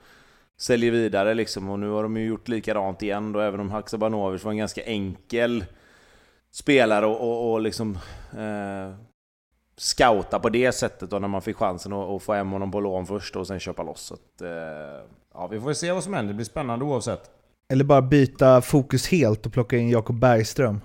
[0.59, 1.71] säljer vidare liksom.
[1.71, 4.83] Och nu har de ju gjort likadant igen då, även om Haksabanovic var en ganska
[4.83, 5.65] enkel
[6.51, 7.99] spelare och, och, och liksom
[8.33, 8.95] eh,
[9.77, 12.81] scouta på det sättet då när man fick chansen att, att få hem honom på
[12.81, 14.01] lån först och sen köpa loss.
[14.01, 16.33] Så att, eh, ja, vi får se vad som händer.
[16.33, 17.40] Det blir spännande oavsett.
[17.71, 20.81] Eller bara byta fokus helt och plocka in Jakob Bergström.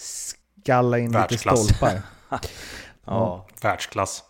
[0.00, 2.02] Skalla in lite stolpar.
[3.06, 3.46] ja.
[3.62, 4.22] Världsklass.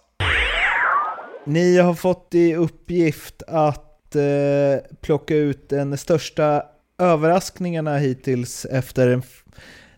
[1.44, 6.62] Ni har fått i uppgift att eh, plocka ut den största
[6.98, 9.22] överraskningarna hittills efter en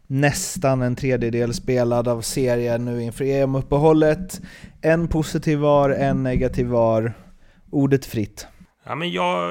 [0.07, 4.41] nästan en tredjedel spelad av serien nu inför EM-uppehållet.
[4.81, 7.13] En positiv var, en negativ var.
[7.71, 8.47] Ordet fritt.
[8.87, 9.51] Ja, men jag...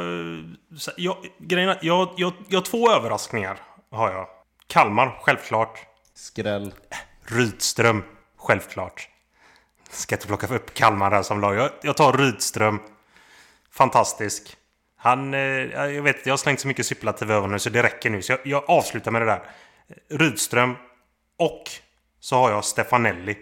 [0.98, 3.60] jag grejerna, jag, jag, jag har två överraskningar.
[3.92, 4.28] Har jag.
[4.68, 5.80] Kalmar, självklart.
[6.14, 6.74] Skräll.
[7.26, 8.04] Rydström,
[8.38, 9.10] självklart.
[9.90, 11.56] Ska inte plocka upp Kalmar där som lag.
[11.56, 12.80] Jag, jag tar Rydström.
[13.72, 14.58] Fantastisk.
[14.98, 15.34] Han...
[15.34, 18.22] eh, Jag vet jag har slängt så mycket superlativ över nu så det räcker nu.
[18.22, 19.50] Så jag, jag avslutar med det där.
[20.10, 20.76] Rydström.
[21.38, 21.64] Och
[22.20, 23.38] så har jag Stefanelli.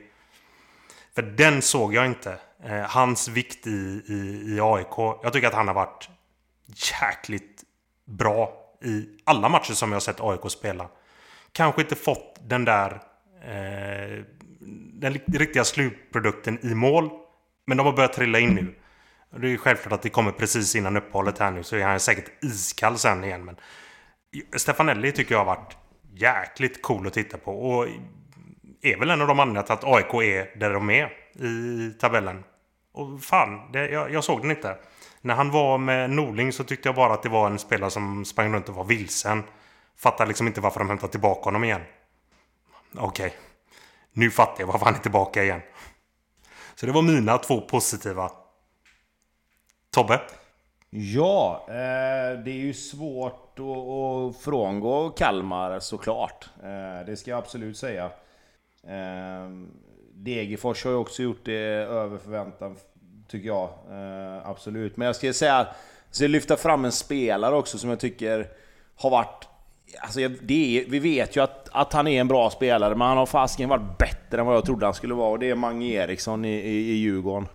[1.16, 2.38] För den såg jag inte.
[2.66, 4.98] Eh, hans vikt i, i, i AIK.
[5.24, 6.10] Jag tycker att han har varit
[7.02, 7.64] jäkligt
[8.06, 10.90] bra i alla matcher som jag har sett AIK spela.
[11.52, 12.92] Kanske inte fått den där
[13.44, 14.24] eh,
[14.94, 17.10] den riktiga slutprodukten i mål.
[17.66, 18.76] Men de har börjat trilla in nu.
[19.40, 22.44] Det är självklart att det kommer precis innan uppehållet här nu så är han säkert
[22.44, 23.46] iskall sen igen.
[23.46, 23.56] Men
[24.56, 25.78] Stefanelli tycker jag har varit
[26.14, 27.52] jäkligt cool att titta på.
[27.52, 27.88] Och
[28.82, 32.44] är väl en av de anledningarna till att AIK är där de är i tabellen.
[32.94, 34.78] Och fan, det, jag, jag såg den inte.
[35.22, 38.26] När han var med Norling så tyckte jag bara att det var en spelare som
[38.26, 39.44] sprang runt och var vilsen.
[39.98, 41.82] Fattar liksom inte varför de hämtade tillbaka honom igen.
[42.96, 43.28] Okej.
[43.28, 43.40] Okay.
[44.14, 45.62] Nu fattar jag varför han är tillbaka igen.
[46.76, 48.32] Så det var mina två positiva.
[49.92, 50.22] Tobbe?
[50.90, 56.50] Ja, eh, det är ju svårt att, att frångå Kalmar såklart.
[56.64, 58.06] Eh, det ska jag absolut säga.
[58.84, 59.50] Eh,
[60.16, 62.76] Degerfors har ju också gjort det över förväntan,
[63.28, 63.70] tycker jag.
[63.90, 64.98] Eh, absolut.
[64.98, 65.58] Men jag ska säga,
[66.08, 68.48] jag ska lyfta fram en spelare också som jag tycker
[68.96, 69.48] har varit...
[70.02, 73.18] Alltså det är, vi vet ju att, att han är en bra spelare, men han
[73.18, 75.32] har fasken varit bättre än vad jag trodde han skulle vara.
[75.32, 77.48] Och det är Mange Eriksson i, i, i Djurgården.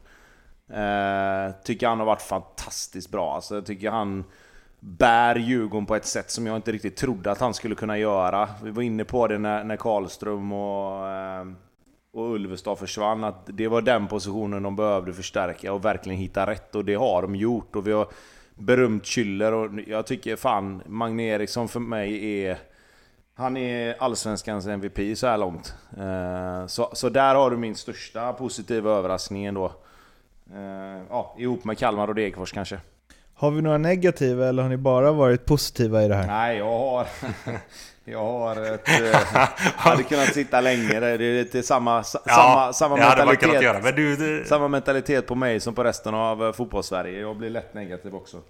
[0.70, 3.34] Eh, tycker han har varit fantastiskt bra.
[3.34, 4.24] Alltså, jag tycker han
[4.80, 8.48] bär Djurgården på ett sätt som jag inte riktigt trodde att han skulle kunna göra.
[8.62, 11.46] Vi var inne på det när, när Karlström och, eh,
[12.18, 16.74] och Ulvestad försvann, att det var den positionen de behövde förstärka och verkligen hitta rätt.
[16.74, 17.76] Och det har de gjort.
[17.76, 18.08] Och vi har
[18.54, 22.58] berömt Schüller och jag tycker fan, Magne Eriksson för mig är...
[23.34, 25.74] Han är Allsvenskans MVP så här långt.
[25.98, 29.72] Eh, så, så där har du min största positiva överraskning ändå.
[30.54, 32.80] Uh, ja, ihop med Kalmar och Degerfors kanske.
[33.34, 36.26] Har vi några negativa eller har ni bara varit positiva i det här?
[36.26, 37.06] Nej, jag har...
[38.10, 38.88] jag har ett...
[38.88, 39.16] uh,
[39.76, 41.00] hade kunnat sitta länge.
[41.00, 43.62] Det är lite samma, sa, ja, samma, samma mentalitet.
[43.62, 44.44] Göra, men du, det...
[44.48, 47.20] Samma mentalitet på mig som på resten av uh, fotbollssverige.
[47.20, 48.40] Jag blir lätt negativ också.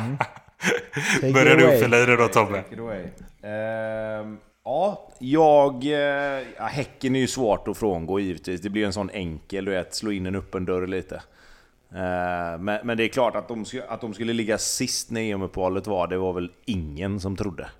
[0.00, 1.32] Mm.
[1.32, 2.58] Börjar du uppfylla i det då Tobbe?
[2.58, 5.84] Uh, Ja, jag...
[5.84, 8.60] Ja, häcken är ju svårt att frångå givetvis.
[8.60, 11.22] Det blir en sån enkel, du vet, slå in en öppen dörr lite.
[12.58, 16.06] Men, men det är klart att de, att de skulle ligga sist när EM-uppehållet var,
[16.06, 17.70] det var väl ingen som trodde.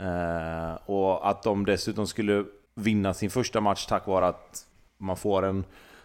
[0.00, 2.44] Eh, och att de dessutom skulle
[2.74, 4.64] vinna sin första match tack vare att
[4.98, 5.64] man får en,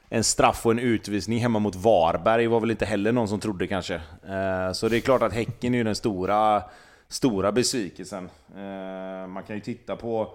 [0.09, 3.67] en straff och en utvisning hemma mot Varberg var väl inte heller någon som trodde
[3.67, 3.95] kanske.
[4.27, 6.63] Eh, så det är klart att Häcken är ju den stora
[7.07, 8.29] stora besvikelsen.
[8.55, 10.33] Eh, man kan ju titta på,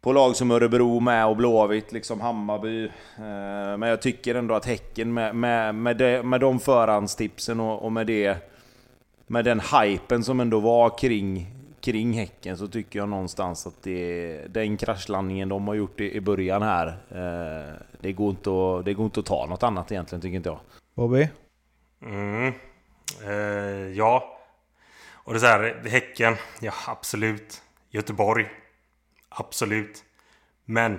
[0.00, 2.90] på lag som Örebro med och Blåvitt, liksom Hammarby.
[3.78, 7.92] Men jag tycker ändå att Häcken med, med, med, de, med de förhandstipsen och, och
[7.92, 8.36] med det...
[9.28, 11.55] Med den hypen som ändå var kring,
[11.86, 16.20] kring Häcken så tycker jag någonstans att det, den kraschlandningen de har gjort i, i
[16.20, 20.22] början här, eh, det, går inte att, det går inte att ta något annat egentligen
[20.22, 20.60] tycker inte jag.
[20.94, 21.28] Bobby?
[22.02, 22.52] Mm.
[23.24, 24.38] Eh, ja,
[25.12, 27.62] och det är så här, Häcken, ja absolut.
[27.90, 28.46] Göteborg,
[29.28, 30.04] absolut.
[30.64, 30.98] Men,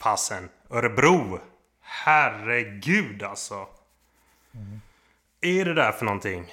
[0.00, 1.38] fasen, Örebro.
[1.80, 3.66] Herregud alltså.
[4.54, 4.80] Mm.
[5.40, 6.46] Är det där för någonting?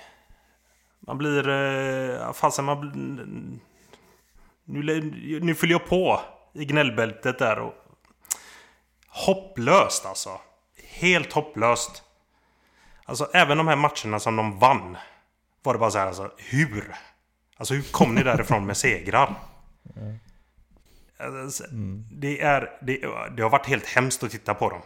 [1.08, 1.49] Man blir...
[1.49, 3.62] Eh, fasen, man.
[4.66, 6.22] Nu, nu fyller jag på
[6.53, 7.74] i gnällbältet där och...
[9.08, 10.41] Hopplöst alltså.
[10.84, 12.03] Helt hopplöst.
[13.05, 14.97] Alltså även de här matcherna som de vann.
[15.64, 16.95] Var det bara så här alltså, hur?
[17.58, 19.36] Alltså hur kom ni därifrån med segrar?
[21.20, 21.64] Alltså,
[22.12, 22.97] det, är, det,
[23.36, 24.82] det har varit helt hemskt att titta på dem.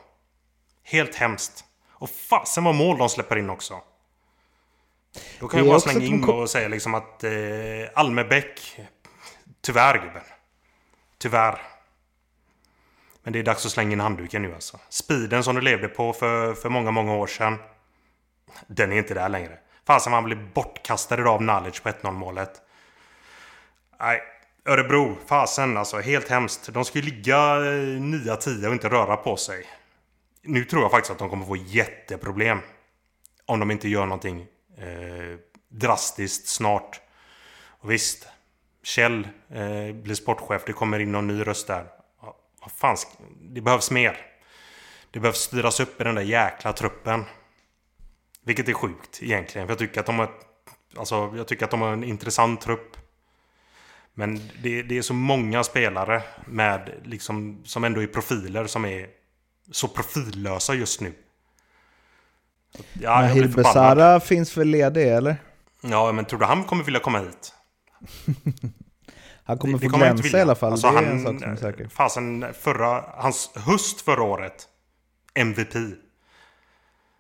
[0.84, 1.66] Helt hemskt.
[1.90, 3.82] Och fasen vad mål de släpper in också.
[5.40, 7.32] Då kan jag bara slänga in och säga liksom att eh,
[7.94, 8.80] Almebäck...
[9.62, 10.24] Tyvärr gubben.
[11.18, 11.62] Tyvärr.
[13.24, 14.80] Men det är dags att slänga in handduken nu alltså.
[14.90, 17.58] Speeden som du levde på för, för många, många år sedan.
[18.68, 19.60] Den är inte där längre.
[19.86, 22.62] Fasen man blir bortkastad idag av knowledge på 1-0 målet.
[24.00, 24.22] Nej,
[24.66, 25.18] Örebro.
[25.26, 26.00] Fasen alltså.
[26.00, 26.74] Helt hemskt.
[26.74, 29.66] De ska ju ligga eh, 9-10 och inte röra på sig.
[30.42, 32.60] Nu tror jag faktiskt att de kommer få jätteproblem.
[33.46, 34.48] Om de inte gör någonting
[34.82, 35.38] eh,
[35.70, 37.02] drastiskt snart.
[37.68, 38.28] Och visst,
[38.84, 40.64] Kjell eh, blir sportchef.
[40.66, 41.86] Det kommer in någon ny röst där.
[42.22, 42.98] Ja, Vad fan,
[43.42, 44.18] det behövs mer.
[45.12, 47.26] Det behövs styras upp i den där jäkla truppen.
[48.44, 49.68] Vilket är sjukt egentligen.
[49.68, 50.32] För jag tycker att de har,
[50.98, 52.98] alltså, jag tycker att de har en intressant trupp.
[54.14, 59.10] Men det, det är så många spelare med, liksom, som ändå är profiler som är
[59.72, 61.14] så profillösa just nu.
[62.94, 63.48] Ja, Nahir.
[63.48, 65.36] Besara finns väl ledig eller?
[65.82, 67.54] Ja, men tror du han kommer vilja komma hit?
[69.44, 71.40] Han kommer Det- få kommer glänsa i alla fall, Alltså, det är han- en sak
[71.42, 71.88] som är säker.
[71.88, 74.68] Fasen, förra, hans höst förra året.
[75.36, 75.74] MVP.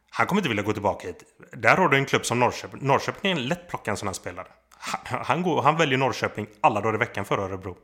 [0.09, 1.23] Han kommer inte vilja gå tillbaka hit.
[1.53, 2.79] Där har du en klubb som Norrköping.
[2.87, 4.47] Norrköping är en lätt plocka en sån här spelare.
[4.77, 7.77] Han, han, går, han väljer Norrköping alla dagar i veckan före Örebro.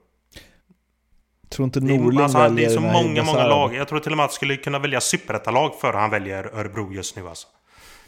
[1.50, 3.76] Tror inte Norling alltså, det är väljer så många, många lag.
[3.76, 7.16] Jag tror till och med att skulle kunna välja superettalag före han väljer Örebro just
[7.16, 7.48] nu alltså.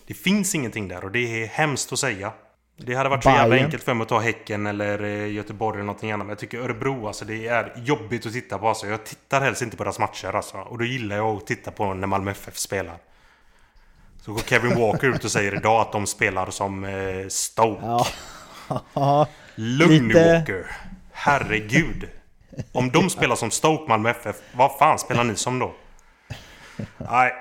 [0.07, 2.31] Det finns ingenting där och det är hemskt att säga.
[2.77, 5.85] Det hade varit så jävla enkelt för mig att ta Häcken eller eh, Göteborg eller
[5.85, 6.25] någonting annat.
[6.25, 8.67] Men jag tycker Örebro, alltså det är jobbigt att titta på.
[8.67, 8.87] Alltså.
[8.87, 10.57] Jag tittar helst inte på deras matcher alltså.
[10.57, 12.97] Och då gillar jag att titta på när Malmö FF spelar.
[14.21, 17.81] Så går Kevin Walker ut och säger idag att de spelar som eh, Stoke.
[18.93, 19.27] Ja.
[19.55, 20.65] Lugn lite- Walker.
[21.11, 22.09] Herregud.
[22.71, 25.73] Om de spelar som Stoke Malmö FF, vad fan spelar ni som då?
[26.97, 27.31] Nej.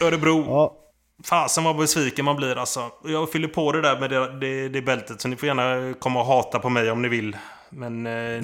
[0.00, 0.44] Örebro.
[0.46, 0.76] ja.
[1.24, 2.90] Fasen vad besviken man blir alltså.
[3.04, 6.20] Jag fyller på det där med det, det, det bältet så ni får gärna komma
[6.20, 7.36] och hata på mig om ni vill.
[7.70, 8.42] Men eh,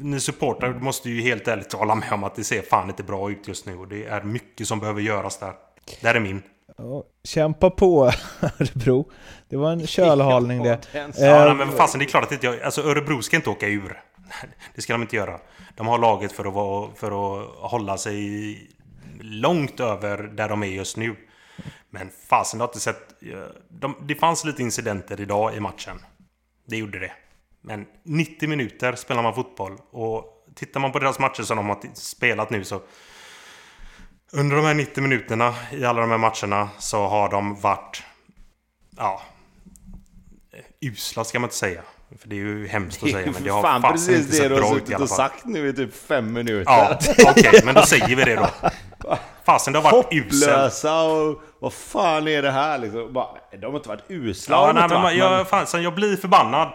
[0.00, 3.30] ni supportrar måste ju helt ärligt hålla med om att det ser fan inte bra
[3.30, 3.76] ut just nu.
[3.76, 5.52] Och det är mycket som behöver göras där.
[6.00, 6.42] Där är min.
[6.78, 8.04] Ja, Kämpa på
[8.40, 9.10] Örebro.
[9.48, 10.78] Det var en kölhalning det.
[10.92, 12.62] Ja, Eh, men fasen det är klart att inte jag...
[12.62, 14.00] Alltså Örebro ska inte åka ur.
[14.74, 15.40] Det ska de inte göra.
[15.74, 18.70] De har laget för att, vara, för att hålla sig
[19.20, 21.16] långt över där de är just nu.
[21.90, 23.20] Men fasen, det har inte sett...
[23.68, 25.98] De, det fanns lite incidenter idag i matchen.
[26.66, 27.12] Det gjorde det.
[27.60, 29.78] Men 90 minuter spelar man fotboll.
[29.90, 32.82] Och tittar man på deras matcher som de har spelat nu så...
[34.34, 38.02] Under de här 90 minuterna i alla de här matcherna så har de varit...
[38.96, 39.22] Ja,
[40.80, 41.82] usla ska man inte säga.
[42.18, 43.30] För det är ju hemskt att säga.
[43.32, 45.08] Men det har fan precis inte det sett du har bra ut i alla och
[45.08, 45.16] fall.
[45.16, 46.72] sagt nu i typ fem minuter.
[46.72, 46.98] Ja,
[47.30, 47.60] okej.
[47.64, 48.48] men då säger vi det då.
[49.44, 50.50] Fasen, det har varit uselt.
[50.52, 53.12] Hopplösa och vad fan är det här liksom?
[53.12, 53.28] Bara,
[53.60, 54.56] de har inte varit usla.
[54.56, 56.72] Ja, nej, men varit, jag, fasen, jag blir förbannad.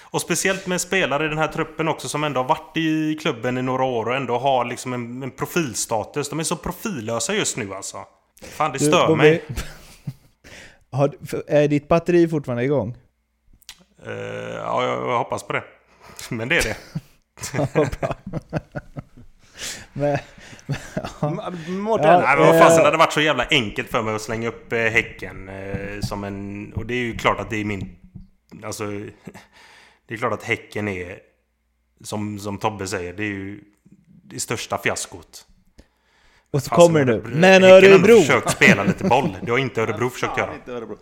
[0.00, 3.58] Och speciellt med spelare i den här truppen också som ändå har varit i klubben
[3.58, 6.28] i några år och ändå har liksom en, en profilstatus.
[6.28, 7.96] De är så profillösa just nu alltså.
[8.42, 9.44] Fan, det Du, stör Bobby, mig.
[10.92, 12.96] Har, du- är ditt batteri fortfarande igång?
[14.06, 14.12] Eh,
[14.54, 15.64] ja, jag, jag hoppas på det.
[16.30, 16.76] Men det är det.
[17.72, 17.76] Ja.
[19.92, 20.18] Men,
[21.22, 22.78] M- Mårten, Ja, Nej men vad fasen, Eh.
[22.78, 26.24] det hade varit så jävla enkelt för mig att slänga upp eh, Häcken eh, som
[26.24, 26.72] en...
[26.72, 27.96] Och det är ju klart att det är min...
[28.64, 28.84] Alltså...
[30.06, 31.18] Det är klart att Häcken är...
[32.04, 33.60] Som, som Tobbe säger, det är ju
[34.24, 35.46] det största fiaskot.
[36.52, 37.12] och så Fasen, kommer du.
[37.12, 38.20] Örebro- Men Häcken har Örebro!
[38.20, 39.36] försökt spela lite boll.
[39.42, 40.54] Det har inte Örebro försökt göra.
[40.54, 40.98] inte Örebro.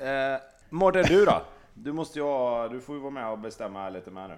[0.00, 0.40] Eh,
[0.70, 1.42] Mårten, du då?
[1.88, 4.36] Du måste ju ha, du får ju vara med och bestämma här lite med nu.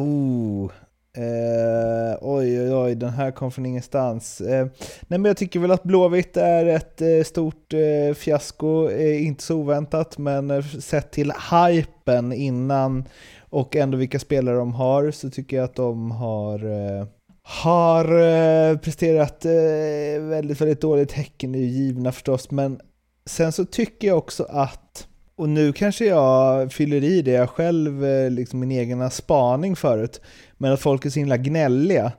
[0.00, 0.72] Oh.
[1.16, 4.40] Eh, oj, oj, oj, den här kom från ingenstans.
[4.40, 4.66] Eh,
[5.00, 8.88] nej, men jag tycker väl att Blåvitt är ett eh, stort eh, fiasko.
[8.88, 13.04] Eh, inte så oväntat, men eh, sett till hypen innan
[13.50, 17.06] och ändå vilka spelare de har så tycker jag att de har, eh,
[17.42, 21.12] har eh, presterat eh, väldigt, väldigt dåligt.
[21.12, 22.80] Häcken är ju givna förstås, men
[23.26, 28.04] sen så tycker jag också att och nu kanske jag fyller i det jag själv,
[28.04, 30.20] eh, liksom min egen spaning förut,
[30.56, 32.12] men att folk är så himla gnälliga.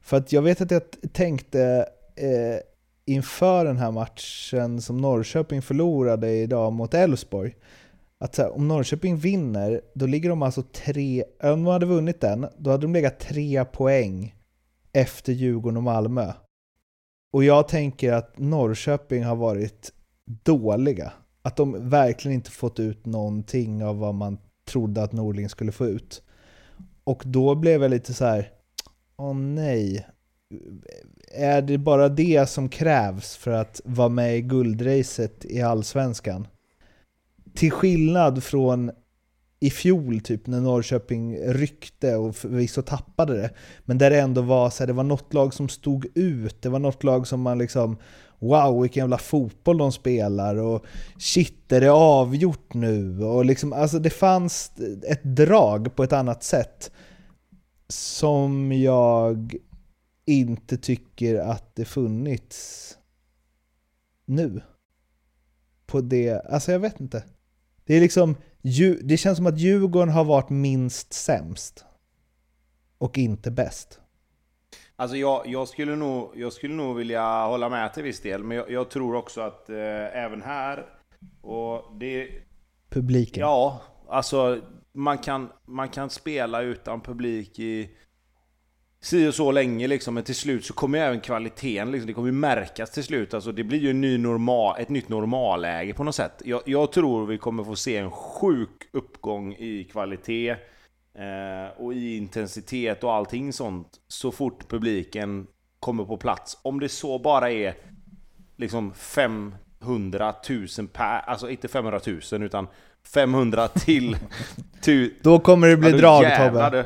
[0.00, 2.58] För att jag vet att jag tänkte eh,
[3.04, 7.54] inför den här matchen som Norrköping förlorade idag mot Elfsborg,
[8.18, 12.46] att här, om Norrköping vinner, då ligger de alltså tre, om de hade vunnit den,
[12.58, 14.34] då hade de legat tre poäng
[14.92, 16.32] efter Djurgården och Malmö.
[17.32, 19.92] Och jag tänker att Norrköping har varit
[20.24, 21.12] dåliga.
[21.42, 25.86] Att de verkligen inte fått ut någonting av vad man trodde att Norling skulle få
[25.86, 26.22] ut.
[27.04, 28.50] Och då blev jag lite så här,
[29.16, 30.06] åh nej.
[31.34, 36.46] Är det bara det som krävs för att vara med i guldracet i Allsvenskan?
[37.54, 38.90] Till skillnad från
[39.60, 43.50] i fjol typ när Norrköping ryckte och förvisso tappade det.
[43.84, 46.62] Men där det ändå var så här, det var något lag som stod ut.
[46.62, 47.96] Det var något lag som man liksom
[48.42, 50.84] Wow, vilken jävla fotboll de spelar och
[51.18, 53.24] shit, är det avgjort nu?
[53.24, 54.72] Och liksom, alltså det fanns
[55.08, 56.90] ett drag på ett annat sätt
[57.88, 59.56] som jag
[60.24, 62.98] inte tycker att det funnits
[64.26, 64.62] nu.
[65.86, 67.24] På det, alltså jag vet inte.
[67.84, 68.36] Det är liksom,
[69.02, 71.84] det känns som att Djurgården har varit minst sämst.
[72.98, 73.98] Och inte bäst.
[74.96, 78.56] Alltså jag, jag, skulle nog, jag skulle nog vilja hålla med till viss del, men
[78.56, 80.86] jag, jag tror också att eh, även här...
[81.40, 82.28] Och det...
[82.90, 83.40] Publiken?
[83.40, 84.60] Ja, alltså
[84.92, 87.90] man kan, man kan spela utan publik i
[89.00, 92.12] si och så länge liksom, men till slut så kommer ju även kvaliteten, liksom, det
[92.12, 93.34] kommer ju märkas till slut.
[93.34, 96.42] Alltså, det blir ju en ny normal, ett nytt normalläge på något sätt.
[96.44, 100.56] Jag, jag tror vi kommer få se en sjuk uppgång i kvalitet
[101.76, 105.46] och i intensitet och allting sånt så fort publiken
[105.80, 106.58] kommer på plats.
[106.62, 107.74] Om det så bara är
[108.56, 110.34] liksom 500
[110.78, 112.00] 000 per, alltså inte 500
[112.32, 112.66] 000 utan
[113.14, 114.16] 500 till...
[114.80, 116.84] Tu, Då kommer det bli ja, drag Tobbe.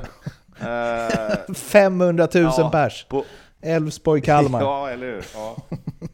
[1.54, 3.06] 500 000 ja, pers.
[3.08, 3.24] På...
[3.62, 4.60] Elfsborg-Kalmar.
[4.62, 5.24] Ja, eller hur?
[5.34, 5.56] Ja.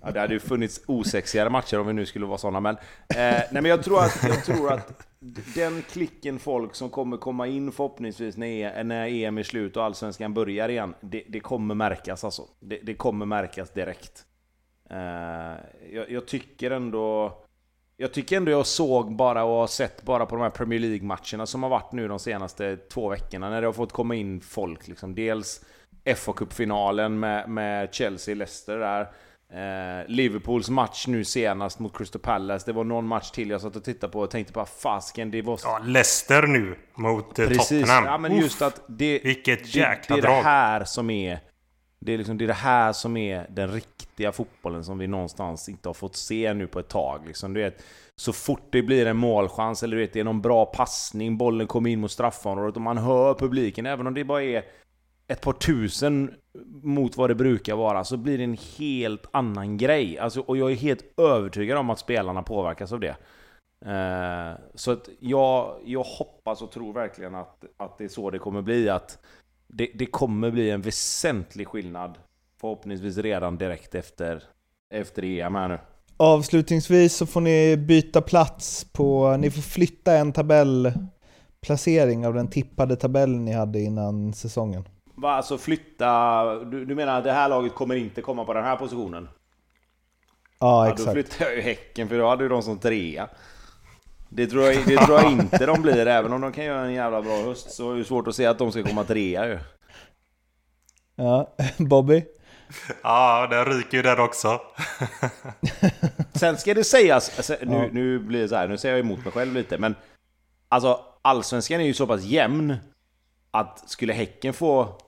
[0.02, 0.10] ja.
[0.10, 2.60] det hade ju funnits osexigare matcher om vi nu skulle vara sådana.
[2.60, 2.78] Men, eh,
[3.16, 5.06] nej, men jag, tror att, jag tror att
[5.54, 9.84] den klicken folk som kommer komma in förhoppningsvis när, e- när EM är slut och
[9.84, 12.48] Allsvenskan börjar igen, det, det kommer märkas alltså.
[12.60, 14.26] Det, det kommer märkas direkt.
[14.90, 14.96] Uh,
[15.92, 17.38] jag, jag, tycker ändå...
[17.96, 21.46] Jag tycker ändå jag såg bara och har sett bara på de här Premier League-matcherna
[21.46, 24.88] som har varit nu de senaste två veckorna när det har fått komma in folk.
[24.88, 25.14] Liksom.
[25.14, 25.64] Dels
[26.04, 29.12] FA-cupfinalen med, med Chelsea-Leicester där.
[29.54, 32.66] Eh, Liverpools match nu senast mot Crystal Palace.
[32.66, 35.42] Det var någon match till jag satt och tittade på och tänkte bara fasken det
[35.42, 35.60] var...
[35.64, 37.68] Ja, Leicester nu mot eh, Precis.
[37.68, 38.04] Tottenham.
[38.04, 39.20] Ja, men just att det...
[39.24, 41.40] Vilket jäkla det, det är det här som är...
[42.00, 45.68] Det är, liksom, det är det här som är den riktiga fotbollen som vi någonstans
[45.68, 47.26] inte har fått se nu på ett tag.
[47.26, 47.82] Liksom, du vet,
[48.16, 51.66] så fort det blir en målchans eller du vet, det är någon bra passning, bollen
[51.66, 54.64] kommer in mot straffområdet och man hör publiken, även om det bara är
[55.28, 56.34] ett par tusen
[56.82, 60.18] mot vad det brukar vara, så blir det en helt annan grej.
[60.18, 63.16] Alltså, och jag är helt övertygad om att spelarna påverkas av det.
[63.86, 68.38] Eh, så att jag, jag hoppas och tror verkligen att, att det är så det
[68.38, 68.88] kommer bli.
[68.88, 69.18] Att
[69.68, 72.18] det, det kommer bli en väsentlig skillnad.
[72.60, 74.42] Förhoppningsvis redan direkt efter,
[74.90, 75.78] efter EM här nu.
[76.16, 82.96] Avslutningsvis så får ni byta plats på, ni får flytta en tabellplacering av den tippade
[82.96, 84.84] tabellen ni hade innan säsongen.
[85.22, 86.44] Va, alltså flytta...
[86.64, 89.28] Du, du menar att det här laget kommer inte komma på den här positionen?
[90.60, 91.00] Ja, exakt.
[91.00, 93.28] Ja, då flyttar jag ju Häcken, för då hade ju de som trea.
[94.28, 96.92] Det tror, jag, det tror jag inte de blir, även om de kan göra en
[96.92, 99.58] jävla bra höst så är det svårt att se att de ska komma trea ju.
[101.16, 102.24] Ja, Bobby?
[103.02, 104.60] Ja, den ryker ju där också.
[106.34, 107.88] Sen ska det sägas, alltså, nu, ja.
[107.92, 109.94] nu blir det så här, nu säger jag emot mig själv lite, men
[110.68, 112.76] alltså allsvenskan är ju så pass jämn
[113.50, 114.98] att skulle Häcken få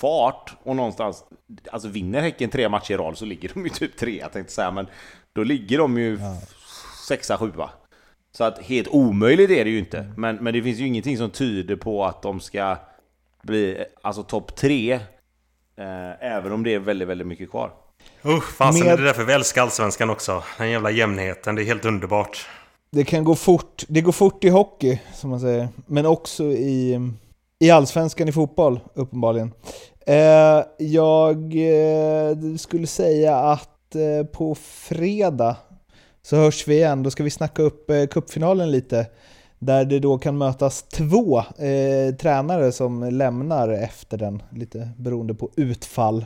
[0.00, 1.24] fart och någonstans...
[1.72, 4.50] Alltså vinner Häcken tre matcher i rad så ligger de ju typ trea tänkte jag
[4.50, 4.86] säga, men
[5.32, 6.36] då ligger de ju ja.
[7.08, 7.70] sexa, sjua.
[8.36, 10.12] Så att helt omöjligt är det ju inte.
[10.16, 12.76] Men, men det finns ju ingenting som tyder på att de ska
[13.42, 14.92] bli alltså topp tre.
[15.76, 17.72] Eh, även om det är väldigt, väldigt mycket kvar.
[18.24, 18.92] Usch, fasen Med...
[18.92, 20.42] är det därför vi älskar Allsvenskan också.
[20.58, 22.46] Den jävla jämnheten, det är helt underbart.
[22.90, 23.84] Det kan gå fort.
[23.88, 25.68] Det går fort i hockey, som man säger.
[25.86, 27.00] Men också i
[27.60, 29.52] i allsvenskan i fotboll, uppenbarligen.
[30.06, 35.56] Eh, jag eh, skulle säga att eh, på fredag
[36.22, 37.02] så hörs vi igen.
[37.02, 39.06] Då ska vi snacka upp eh, cupfinalen lite.
[39.58, 45.50] Där det då kan mötas två eh, tränare som lämnar efter den, lite beroende på
[45.56, 46.18] utfall.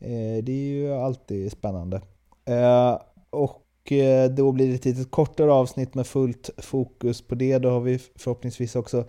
[0.00, 2.00] Eh, det är ju alltid spännande.
[2.44, 2.98] Eh,
[3.30, 7.58] och eh, då blir det ett lite kortare avsnitt med fullt fokus på det.
[7.58, 9.04] Då har vi förhoppningsvis också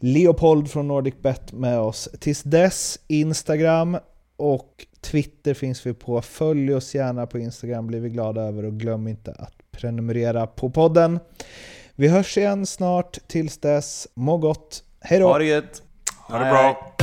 [0.00, 2.08] Leopold från NordicBet med oss.
[2.20, 3.96] Tills dess, Instagram
[4.36, 6.22] och Twitter finns vi på.
[6.22, 10.70] Följ oss gärna på Instagram, blir vi glada över och glöm inte att prenumerera på
[10.70, 11.18] podden.
[11.94, 13.18] Vi hörs igen snart.
[13.26, 14.84] Tills dess, må gott.
[15.00, 15.28] Hej då!
[15.28, 15.82] Ha det gött!
[16.28, 16.96] Ha det bra!